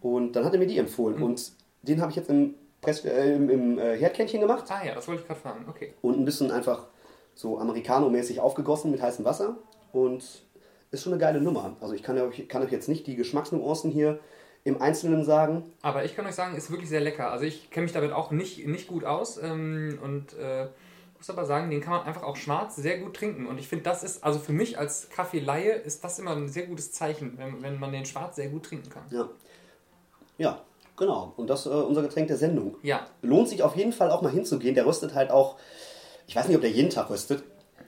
[0.00, 1.22] Und dann hat er mir die empfohlen.
[1.22, 1.52] Und
[1.82, 5.08] den habe ich jetzt im, Press, äh, im, im äh, Herdkännchen gemacht Ah ja, das
[5.08, 5.66] wollte ich gerade fragen.
[5.68, 5.94] Okay.
[6.02, 6.86] und ein bisschen einfach
[7.34, 9.56] so americano-mäßig aufgegossen mit heißem Wasser.
[9.92, 10.24] Und
[10.90, 11.76] ist schon eine geile Nummer.
[11.80, 14.20] Also ich kann euch, kann euch jetzt nicht die Geschmacksnuancen hier
[14.64, 15.72] im Einzelnen sagen.
[15.82, 17.30] Aber ich kann euch sagen, ist wirklich sehr lecker.
[17.30, 20.66] Also ich kenne mich damit auch nicht, nicht gut aus ähm, und äh,
[21.16, 23.46] muss aber sagen, den kann man einfach auch schwarz sehr gut trinken.
[23.46, 26.66] Und ich finde, das ist, also für mich als Kaffeelaie ist das immer ein sehr
[26.66, 29.04] gutes Zeichen, wenn, wenn man den schwarz sehr gut trinken kann.
[29.10, 29.28] Ja,
[30.38, 30.62] ja
[30.98, 31.32] genau.
[31.36, 32.76] Und das äh, unser Getränk der Sendung.
[32.82, 34.74] Ja, Lohnt sich auf jeden Fall auch mal hinzugehen.
[34.74, 35.56] Der röstet halt auch,
[36.26, 37.42] ich weiß nicht, ob der jeden Tag röstet,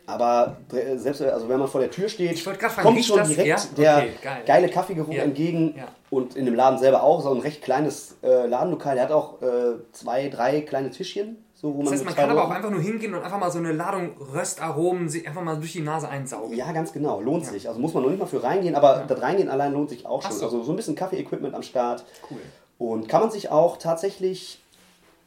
[0.07, 0.57] aber
[0.97, 3.29] selbst also wenn man vor der Tür steht, fragen, kommt schon das?
[3.29, 3.59] direkt Ja?
[3.77, 4.43] der Okay, geil.
[4.47, 5.23] geile Kaffeegeruch Ja.
[5.23, 5.75] entgegen.
[5.77, 5.85] Ja.
[6.11, 8.97] Und in dem Laden selber auch, so ein recht kleines äh, Ladenlokal.
[8.97, 12.31] Der hat auch äh, zwei, drei kleine Tischchen, so wo man das heißt, man kann
[12.31, 15.57] aber auch einfach nur hingehen und einfach mal so eine Ladung Röstaromen sich einfach mal
[15.57, 16.57] durch die Nase einsaugen.
[16.57, 17.69] Ja, ganz genau, lohnt sich.
[17.69, 20.23] Also muss man noch nicht mal für reingehen, aber das Reingehen allein lohnt sich auch
[20.23, 20.33] schon.
[20.33, 20.47] so.
[20.47, 22.05] Also so ein bisschen Kaffee-Equipment am Start.
[22.29, 22.39] Cool.
[22.81, 24.61] Und kann man sich auch tatsächlich,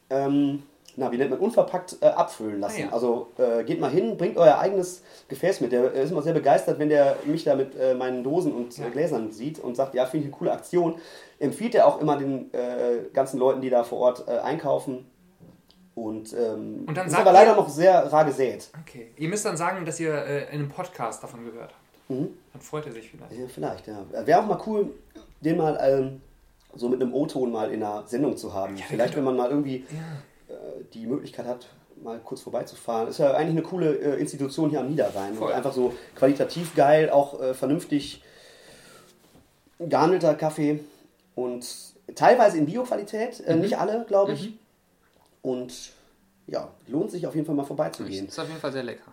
[0.09, 0.63] ähm,
[0.95, 2.81] na, wie nennt man, unverpackt äh, abfüllen lassen.
[2.81, 2.91] Ah, ja.
[2.91, 5.71] Also äh, geht mal hin, bringt euer eigenes Gefäß mit.
[5.71, 8.87] Der ist immer sehr begeistert, wenn der mich da mit äh, meinen Dosen und Ja.
[8.87, 10.95] äh, Gläsern sieht und sagt, ja, finde ich eine coole Aktion.
[11.39, 15.05] Empfiehlt er auch immer den äh, ganzen Leuten, die da vor Ort äh, einkaufen.
[15.95, 18.69] Und, ähm, Und dann ist aber leider ihr- noch sehr rar gesät.
[18.81, 19.11] Okay.
[19.15, 22.09] Ihr müsst dann sagen, dass ihr äh, in einem Podcast davon gehört habt.
[22.09, 22.29] Mhm.
[22.51, 23.31] Dann freut er sich vielleicht.
[23.31, 24.03] Ja, vielleicht, ja.
[24.25, 24.89] Wäre auch mal cool,
[25.41, 26.21] den mal ähm,
[26.75, 28.75] so mit einem O-Ton mal in einer Sendung zu haben.
[28.77, 29.27] Ja, vielleicht, genau.
[29.29, 30.53] wenn man mal irgendwie Ja.
[30.55, 31.67] äh, die Möglichkeit hat,
[32.03, 33.07] mal kurz vorbeizufahren.
[33.07, 35.35] Ist ja eigentlich eine coole äh, Institution hier am Niederrhein.
[35.35, 35.47] Voll.
[35.49, 38.23] Und einfach so qualitativ geil, auch äh, vernünftig
[39.79, 40.79] gehandelter Kaffee
[41.35, 41.65] und
[42.15, 43.45] teilweise in Bio-Qualität, Mhm.
[43.45, 44.53] äh, nicht alle, glaube ich.
[45.41, 45.91] Und
[46.47, 48.27] ja, lohnt sich auf jeden Fall mal vorbeizugehen.
[48.27, 49.11] Ist auf jeden Fall sehr lecker.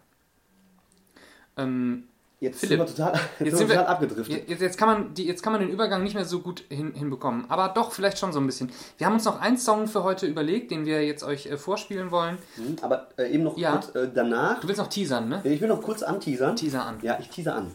[1.56, 2.04] Ähm,
[2.40, 4.48] Jetzt Philipp, sind wir total, Jetzt sind sind wir total abgedriftet.
[4.48, 6.94] Jetzt, jetzt, kann man die, jetzt kann man den Übergang nicht mehr so gut hin,
[6.94, 8.72] hinbekommen, aber doch vielleicht schon so ein bisschen.
[8.96, 12.10] Wir haben uns noch einen Song für heute überlegt, den wir jetzt euch äh, vorspielen
[12.10, 12.38] wollen.
[12.56, 13.72] Mhm, Aber äh, eben noch Ja.
[13.72, 14.58] kurz äh, danach.
[14.60, 15.42] Du willst noch teasern, ne?
[15.44, 16.56] Ich will noch kurz anteasern.
[16.56, 16.96] Teaser an.
[17.02, 17.72] Ja, ich teaser an.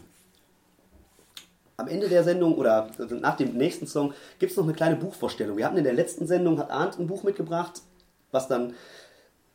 [1.76, 2.90] Am Ende der Sendung oder
[3.20, 5.56] nach dem nächsten Song gibt es noch eine kleine Buchvorstellung.
[5.58, 7.82] Wir hatten in der letzten Sendung, hat Arndt ein Buch mitgebracht,
[8.32, 8.74] was dann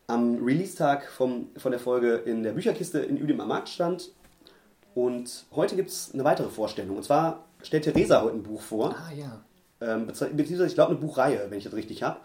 [0.07, 4.11] am Release-Tag vom, von der Folge in der Bücherkiste in Udem am Markt stand.
[4.93, 6.97] Und heute gibt es eine weitere Vorstellung.
[6.97, 8.95] Und zwar stellt Theresa heute ein Buch vor.
[8.95, 9.39] Ah ja.
[9.79, 12.19] Ähm, bezieh- beziehungsweise, ich glaube, eine Buchreihe, wenn ich das richtig habe.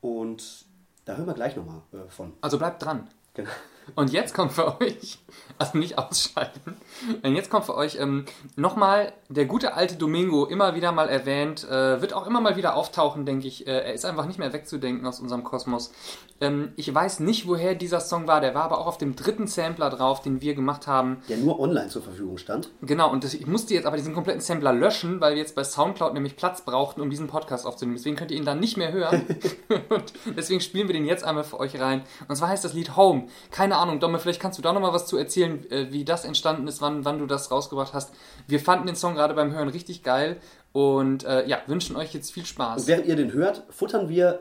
[0.00, 0.64] Und
[1.04, 2.32] da hören wir gleich nochmal äh, von.
[2.40, 3.08] Also bleibt dran.
[3.34, 3.50] Genau.
[3.94, 5.18] Und jetzt kommt für euch,
[5.58, 6.76] also nicht ausschalten,
[7.22, 8.24] und jetzt kommt für euch ähm,
[8.56, 12.74] nochmal der gute alte Domingo, immer wieder mal erwähnt, äh, wird auch immer mal wieder
[12.76, 13.66] auftauchen, denke ich.
[13.66, 15.92] Äh, er ist einfach nicht mehr wegzudenken aus unserem Kosmos.
[16.40, 19.46] Ähm, ich weiß nicht, woher dieser Song war, der war aber auch auf dem dritten
[19.46, 21.18] Sampler drauf, den wir gemacht haben.
[21.28, 22.70] Der nur online zur Verfügung stand.
[22.82, 25.64] Genau, und das, ich musste jetzt aber diesen kompletten Sampler löschen, weil wir jetzt bei
[25.64, 27.96] Soundcloud nämlich Platz brauchten, um diesen Podcast aufzunehmen.
[27.96, 29.26] Deswegen könnt ihr ihn dann nicht mehr hören.
[29.88, 32.02] und deswegen spielen wir den jetzt einmal für euch rein.
[32.28, 33.26] Und zwar heißt das Lied Home.
[33.50, 36.66] Keine Ahnung, Domme, vielleicht kannst du da nochmal was zu erzählen, äh, wie das entstanden
[36.68, 38.12] ist, wann, wann du das rausgebracht hast.
[38.46, 40.36] Wir fanden den Song gerade beim Hören richtig geil
[40.72, 42.86] und äh, ja, wünschen euch jetzt viel Und Spaß.
[42.86, 44.40] während ihr den hört, futtern wir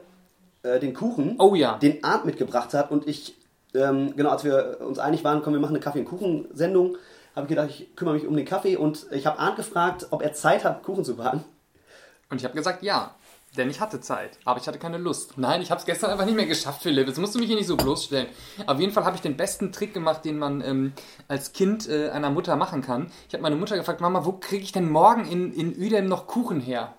[0.63, 1.77] äh, den Kuchen, Oh ja.
[1.77, 2.91] den Arndt mitgebracht hat.
[2.91, 3.35] Und ich,
[3.73, 6.97] ähm, genau, als wir uns einig waren, komm, wir machen eine Kaffee- und Kuchen-Sendung,
[7.35, 8.75] habe ich gedacht, ich kümmere mich um den Kaffee.
[8.77, 11.43] Und ich habe Arndt gefragt, ob er Zeit hat, Kuchen zu backen.
[12.29, 13.15] Und ich habe gesagt, ja.
[13.57, 15.37] Denn ich hatte Zeit, aber ich hatte keine Lust.
[15.37, 17.07] Nein, ich habe es gestern einfach nicht mehr geschafft, Philipp.
[17.07, 18.27] Jetzt musst du mich hier nicht so bloßstellen.
[18.67, 20.93] Auf jeden Fall habe ich den besten Trick gemacht, den man ähm,
[21.27, 23.11] als Kind äh, einer Mutter machen kann.
[23.27, 26.27] Ich habe meine Mutter gefragt, Mama, wo kriege ich denn morgen in, in Uedem noch
[26.27, 26.93] Kuchen her?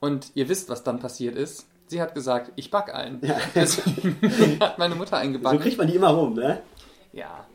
[0.00, 1.66] Und ihr wisst, was dann passiert ist.
[1.86, 3.20] Sie hat gesagt, ich back einen.
[3.54, 4.16] Deswegen
[4.60, 5.60] hat meine Mutter einen So gebacken.
[5.60, 6.62] kriegt man die immer rum, ne?
[7.12, 7.46] ja.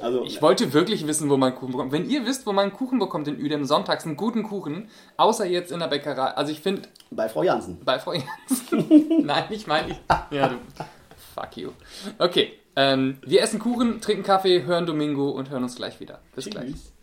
[0.00, 1.92] Also, ich wollte wirklich wissen, wo man Kuchen bekommt.
[1.92, 5.72] Wenn ihr wisst, wo man Kuchen bekommt in Uedem sonntags, einen guten Kuchen, außer jetzt
[5.72, 6.28] in der Bäckerei.
[6.28, 7.80] Also ich finde, bei Frau Jansen.
[7.84, 9.24] bei Frau Jansen.
[9.26, 9.98] Nein, ich meine.
[10.30, 10.56] Ja, du.
[11.34, 11.70] Fuck you.
[12.18, 12.52] Okay.
[12.76, 16.20] Ähm, wir essen Kuchen, trinken Kaffee, hören Domingo und hören uns gleich wieder.
[16.34, 16.72] Bis gleich.
[16.72, 16.92] Tschüss.
[16.92, 16.95] I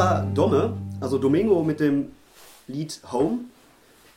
[0.00, 2.12] war Domme, also Domingo mit dem
[2.68, 3.40] Lied Home.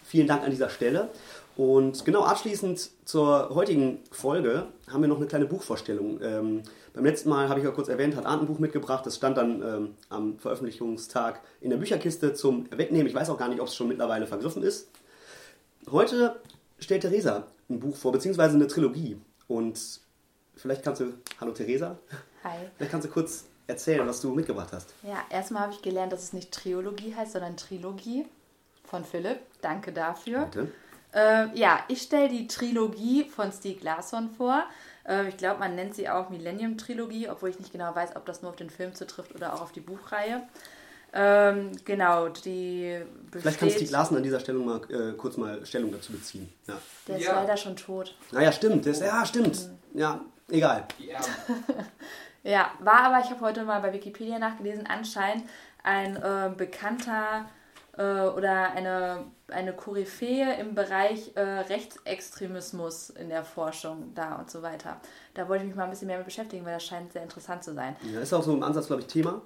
[0.05, 1.09] Vielen Dank an dieser Stelle.
[1.57, 6.21] Und genau abschließend zur heutigen Folge haben wir noch eine kleine Buchvorstellung.
[6.21, 6.61] Ähm,
[6.93, 9.05] beim letzten Mal habe ich ja kurz erwähnt, hat Arndt ein Buch mitgebracht.
[9.05, 13.07] Das stand dann ähm, am Veröffentlichungstag in der Bücherkiste zum Wegnehmen.
[13.07, 14.87] Ich weiß auch gar nicht, ob es schon mittlerweile vergriffen ist.
[15.91, 16.39] Heute
[16.79, 19.17] stellt Theresa ein Buch vor, beziehungsweise eine Trilogie.
[19.49, 19.81] Und
[20.55, 21.97] vielleicht kannst du, hallo Theresa,
[22.45, 22.69] Hi.
[22.77, 24.93] vielleicht kannst du kurz erzählen, was du mitgebracht hast.
[25.03, 28.25] Ja, erstmal habe ich gelernt, dass es nicht Triologie heißt, sondern Trilogie
[28.85, 29.39] von Philipp.
[29.61, 30.45] Danke dafür.
[30.45, 30.71] Bitte.
[31.13, 34.63] Äh, ja, ich stelle die Trilogie von Stieg Larsson vor.
[35.07, 38.41] Äh, ich glaube, man nennt sie auch Millennium-Trilogie, obwohl ich nicht genau weiß, ob das
[38.41, 40.41] nur auf den Film zutrifft oder auch auf die Buchreihe.
[41.15, 42.97] Ähm, genau, die
[43.31, 43.91] Vielleicht kann Stieg.
[43.91, 46.51] Larsen an dieser Stelle mal äh, kurz mal Stellung dazu beziehen.
[46.67, 46.73] Ja.
[47.07, 47.33] Der ist Ja.
[47.41, 48.15] leider schon tot.
[48.31, 48.87] Naja, stimmt.
[48.87, 49.69] Das, ja, stimmt.
[49.93, 50.87] Ja, egal.
[50.97, 51.19] Ja.
[52.43, 55.45] Ja, war aber, ich habe heute mal bei Wikipedia nachgelesen, anscheinend
[55.81, 57.45] ein äh, bekannter
[57.97, 64.61] äh, oder eine, eine Koryphäe im Bereich äh, Rechtsextremismus in der Forschung da und so
[64.61, 64.99] weiter.
[65.33, 67.63] Da wollte ich mich mal ein bisschen mehr mit beschäftigen, weil das scheint sehr interessant
[67.63, 67.95] zu sein.
[68.13, 69.41] Ja, ist auch so im Ansatz, glaube ich, Thema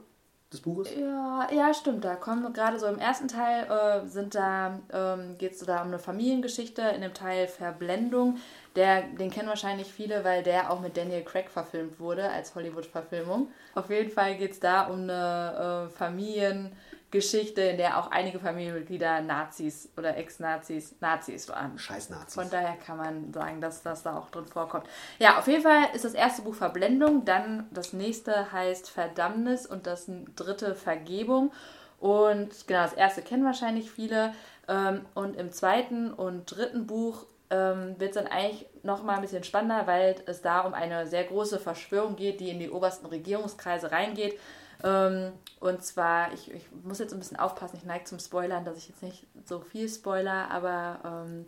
[0.52, 0.90] des Buches.
[0.96, 2.06] Ja, ja, stimmt.
[2.06, 5.90] Da kommen gerade so im ersten Teil äh, sind da ähm, geht es da um
[5.90, 8.38] eine Familiengeschichte, in dem Teil Verblendung.
[8.78, 13.50] Der, den kennen wahrscheinlich viele, weil der auch mit Daniel Craig verfilmt wurde als Hollywood-Verfilmung.
[13.74, 19.22] Auf jeden Fall geht es da um eine äh, Familiengeschichte, in der auch einige Familienmitglieder
[19.22, 21.80] Nazis oder Ex-Nazis Nazis waren.
[21.80, 22.36] Scheiß Nazis.
[22.36, 24.86] Von daher kann man sagen, dass das da auch drin vorkommt.
[25.18, 29.88] Ja, auf jeden Fall ist das erste Buch Verblendung, dann das nächste heißt Verdammnis und
[29.88, 30.06] das
[30.36, 31.52] dritte Vergebung.
[32.00, 34.36] Und genau, das erste kennen wahrscheinlich viele.
[34.68, 39.44] Ähm, Und im zweiten und dritten Buch ähm, wird es dann eigentlich nochmal ein bisschen
[39.44, 43.92] spannender, weil es da um eine sehr große Verschwörung geht, die in die obersten Regierungskreise
[43.92, 44.38] reingeht.
[44.84, 48.78] Ähm, und zwar, ich, ich muss jetzt ein bisschen aufpassen, ich neige zum Spoilern, dass
[48.78, 51.46] ich jetzt nicht so viel spoiler, aber ähm,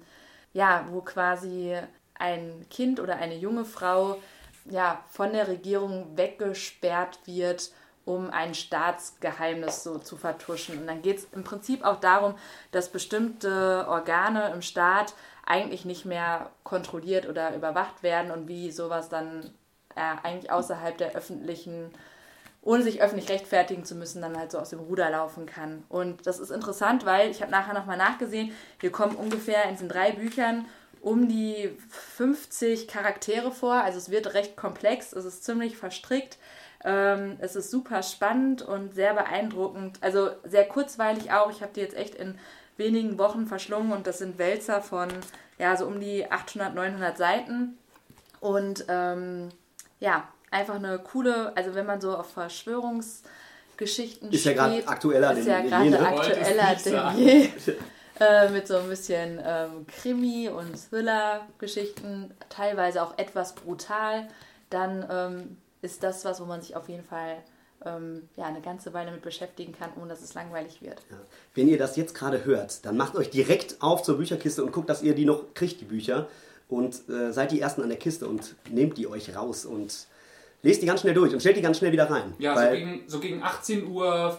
[0.54, 1.76] ja, wo quasi
[2.16, 4.18] ein Kind oder eine junge Frau
[4.66, 7.72] ja, von der Regierung weggesperrt wird,
[8.10, 10.80] um ein Staatsgeheimnis so zu vertuschen.
[10.80, 12.34] Und dann geht es im Prinzip auch darum,
[12.72, 15.14] dass bestimmte Organe im Staat
[15.46, 19.52] eigentlich nicht mehr kontrolliert oder überwacht werden und wie sowas dann
[19.96, 21.92] äh, eigentlich außerhalb der öffentlichen
[22.62, 25.84] ohne sich öffentlich rechtfertigen zu müssen, dann halt so aus dem Ruder laufen kann.
[25.88, 29.88] Und das ist interessant, weil ich habe nachher nochmal nachgesehen, wir kommen ungefähr in diesen
[29.88, 30.66] drei Büchern
[31.00, 33.76] um die 50 Charaktere vor.
[33.76, 36.38] Also es wird recht komplex, es ist ziemlich verstrickt.
[36.84, 39.98] Ähm, es ist super spannend und sehr beeindruckend.
[40.02, 41.52] Also sehr kurzweilig auch.
[41.52, 42.38] Ich habe die jetzt echt in
[42.78, 45.10] wenigen Wochen verschlungen und das sind Wälzer von
[45.58, 47.78] ja so um die 800, 900 Seiten.
[48.40, 49.50] Und ähm,
[50.00, 55.34] ja, einfach eine coole, also wenn man so auf Verschwörungsgeschichten Ist ja gerade steht, aktueller
[55.34, 56.00] ist denn ja gerade ne?
[56.00, 57.50] aktueller denn je.
[58.20, 64.28] äh, mit so ein bisschen ähm, Krimi- und Thriller-Geschichten, teilweise auch etwas brutal,
[64.70, 67.38] dann ähm, ist das was, wo man sich auf jeden Fall
[67.86, 71.02] ähm, ja, eine ganze Weile mit beschäftigen kann, ohne dass es langweilig wird.
[71.10, 71.18] Ja.
[71.56, 74.90] Wenn ihr das jetzt gerade hört, dann macht euch direkt auf zur Bücherkiste und guckt,
[74.90, 76.28] dass ihr die noch kriegt, die Bücher.
[76.68, 80.06] Und äh, seid die Ersten an der Kiste und nehmt die euch raus und
[80.62, 82.36] lest die ganz schnell durch und stellt die ganz schnell wieder rein.
[82.38, 84.38] Ja, so gegen, so gegen 18 Uhr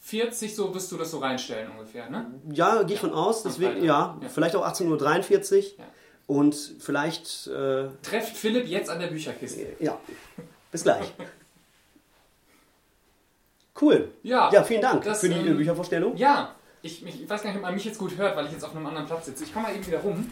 [0.00, 2.26] 40 so wirst du das so reinstellen ungefähr, ne?
[2.52, 3.42] ja, gehe ich von aus.
[3.42, 4.28] Deswegen, ja, Ja.
[4.28, 5.62] vielleicht auch 18.43 Uhr.
[5.78, 5.84] Ja.
[6.26, 9.66] Und vielleicht, äh, Trefft Philipp jetzt an der Bücherkiste.
[9.80, 9.98] ja,
[10.70, 11.12] bis gleich.
[13.80, 14.10] Cool.
[14.22, 16.16] Ja, Ja, vielen Dank das, für die ähm, Büchervorstellung.
[16.16, 18.64] Ja, ich, ich, weiß gar nicht, ob man mich jetzt gut hört, weil ich jetzt
[18.64, 19.44] auf einem anderen Platz sitze.
[19.44, 20.30] Ich komme mal eben wieder rum.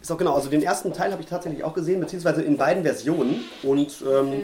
[0.00, 2.84] Ist auch genau, also den ersten Teil habe ich tatsächlich auch gesehen, beziehungsweise in beiden
[2.84, 3.44] Versionen.
[3.64, 4.42] Und ähm,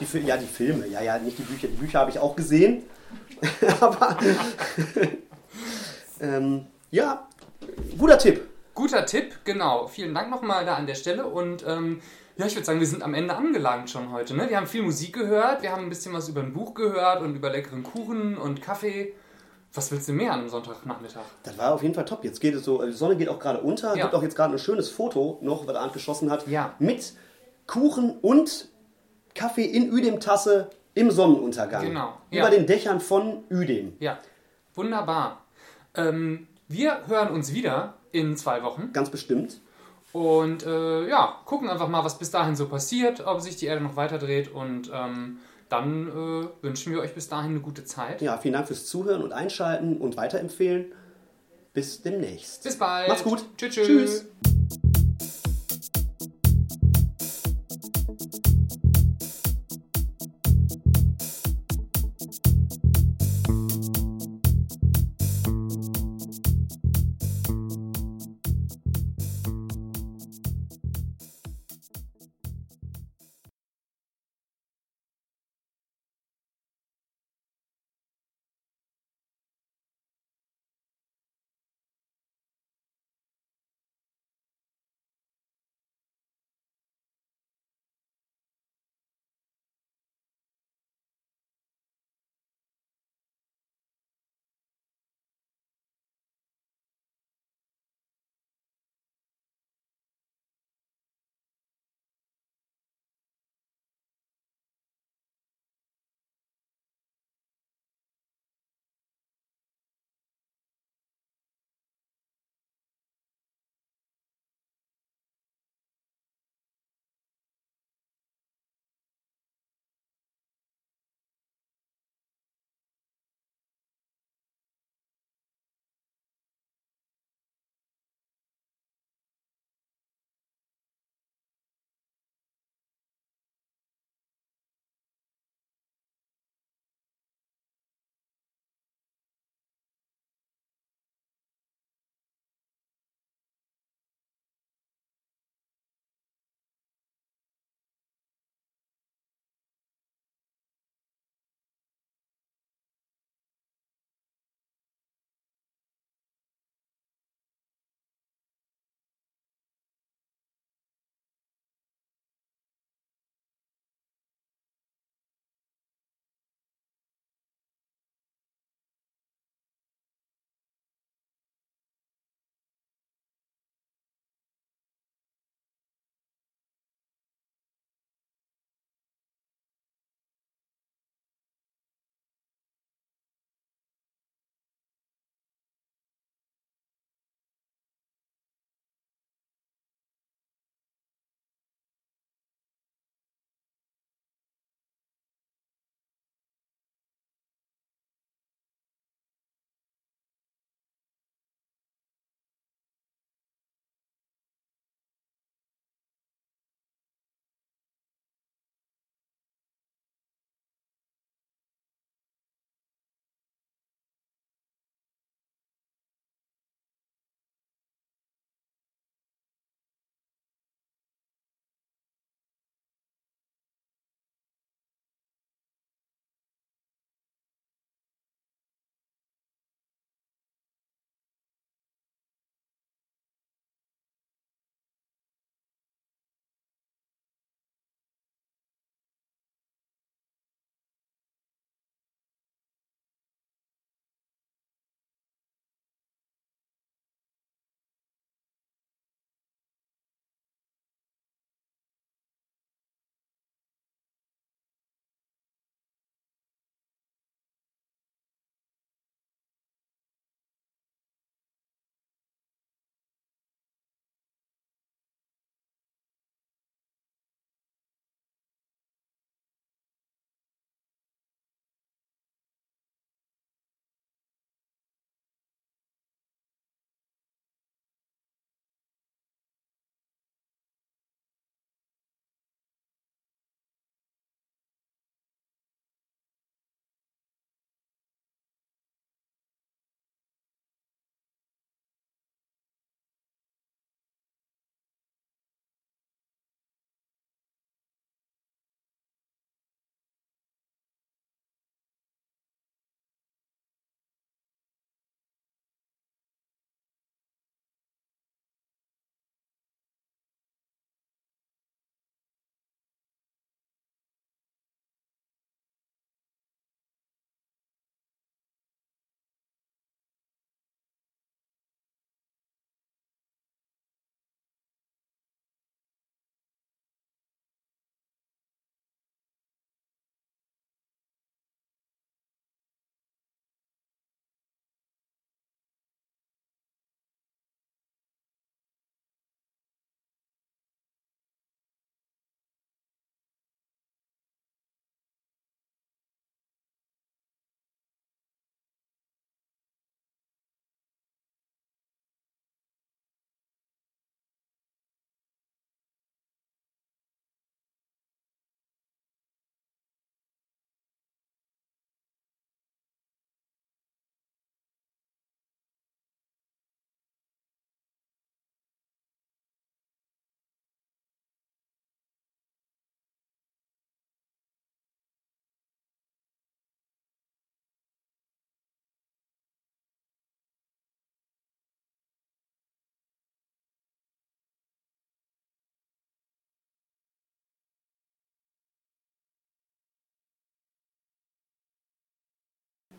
[0.00, 1.68] die, Fi- ja, die Filme, ja, ja, nicht die Bücher.
[1.68, 2.82] Die Bücher habe ich auch gesehen.
[3.80, 4.18] Aber
[6.20, 7.28] ähm, ja,
[7.96, 8.44] guter Tipp.
[8.74, 9.86] Guter Tipp, genau.
[9.86, 11.26] Vielen Dank nochmal da an der Stelle.
[11.26, 12.00] Und ähm,
[12.38, 14.34] ja, ich würde sagen, wir sind am Ende angelangt schon heute.
[14.34, 14.48] Ne?
[14.48, 17.34] Wir haben viel Musik gehört, wir haben ein bisschen was über ein Buch gehört und
[17.34, 19.12] über leckeren Kuchen und Kaffee.
[19.74, 21.22] Was willst du mehr an einem Sonntagnachmittag?
[21.42, 22.24] Das war auf jeden Fall top.
[22.24, 23.96] Jetzt geht es so, die Sonne geht auch gerade unter.
[23.96, 24.04] Ja.
[24.04, 26.46] Gibt auch jetzt gerade ein schönes Foto noch, was Arndt geschossen hat.
[26.46, 26.74] Ja.
[26.78, 27.12] Mit
[27.66, 28.68] Kuchen und
[29.34, 31.84] Kaffee in Udem-Tasse im Sonnenuntergang.
[31.84, 32.50] Genau, Über ja.
[32.50, 33.94] den Dächern von Udem.
[33.98, 34.18] Ja,
[34.74, 35.44] wunderbar.
[35.94, 39.60] Ähm, wir hören uns wieder in zwei Wochen Ganz bestimmt.
[40.12, 43.82] Und äh, ja, gucken einfach mal, was bis dahin so passiert, ob sich die Erde
[43.82, 45.38] noch weiter dreht und ähm,
[45.68, 48.22] dann äh, wünschen wir euch bis dahin eine gute Zeit.
[48.22, 50.92] Ja, vielen Dank fürs Zuhören und Einschalten und weiterempfehlen.
[51.74, 52.64] Bis demnächst.
[52.64, 53.08] Bis bald.
[53.08, 53.44] Macht's gut.
[53.56, 53.74] Tschüss.
[53.74, 53.86] tschüss.
[53.86, 54.26] Tschüss.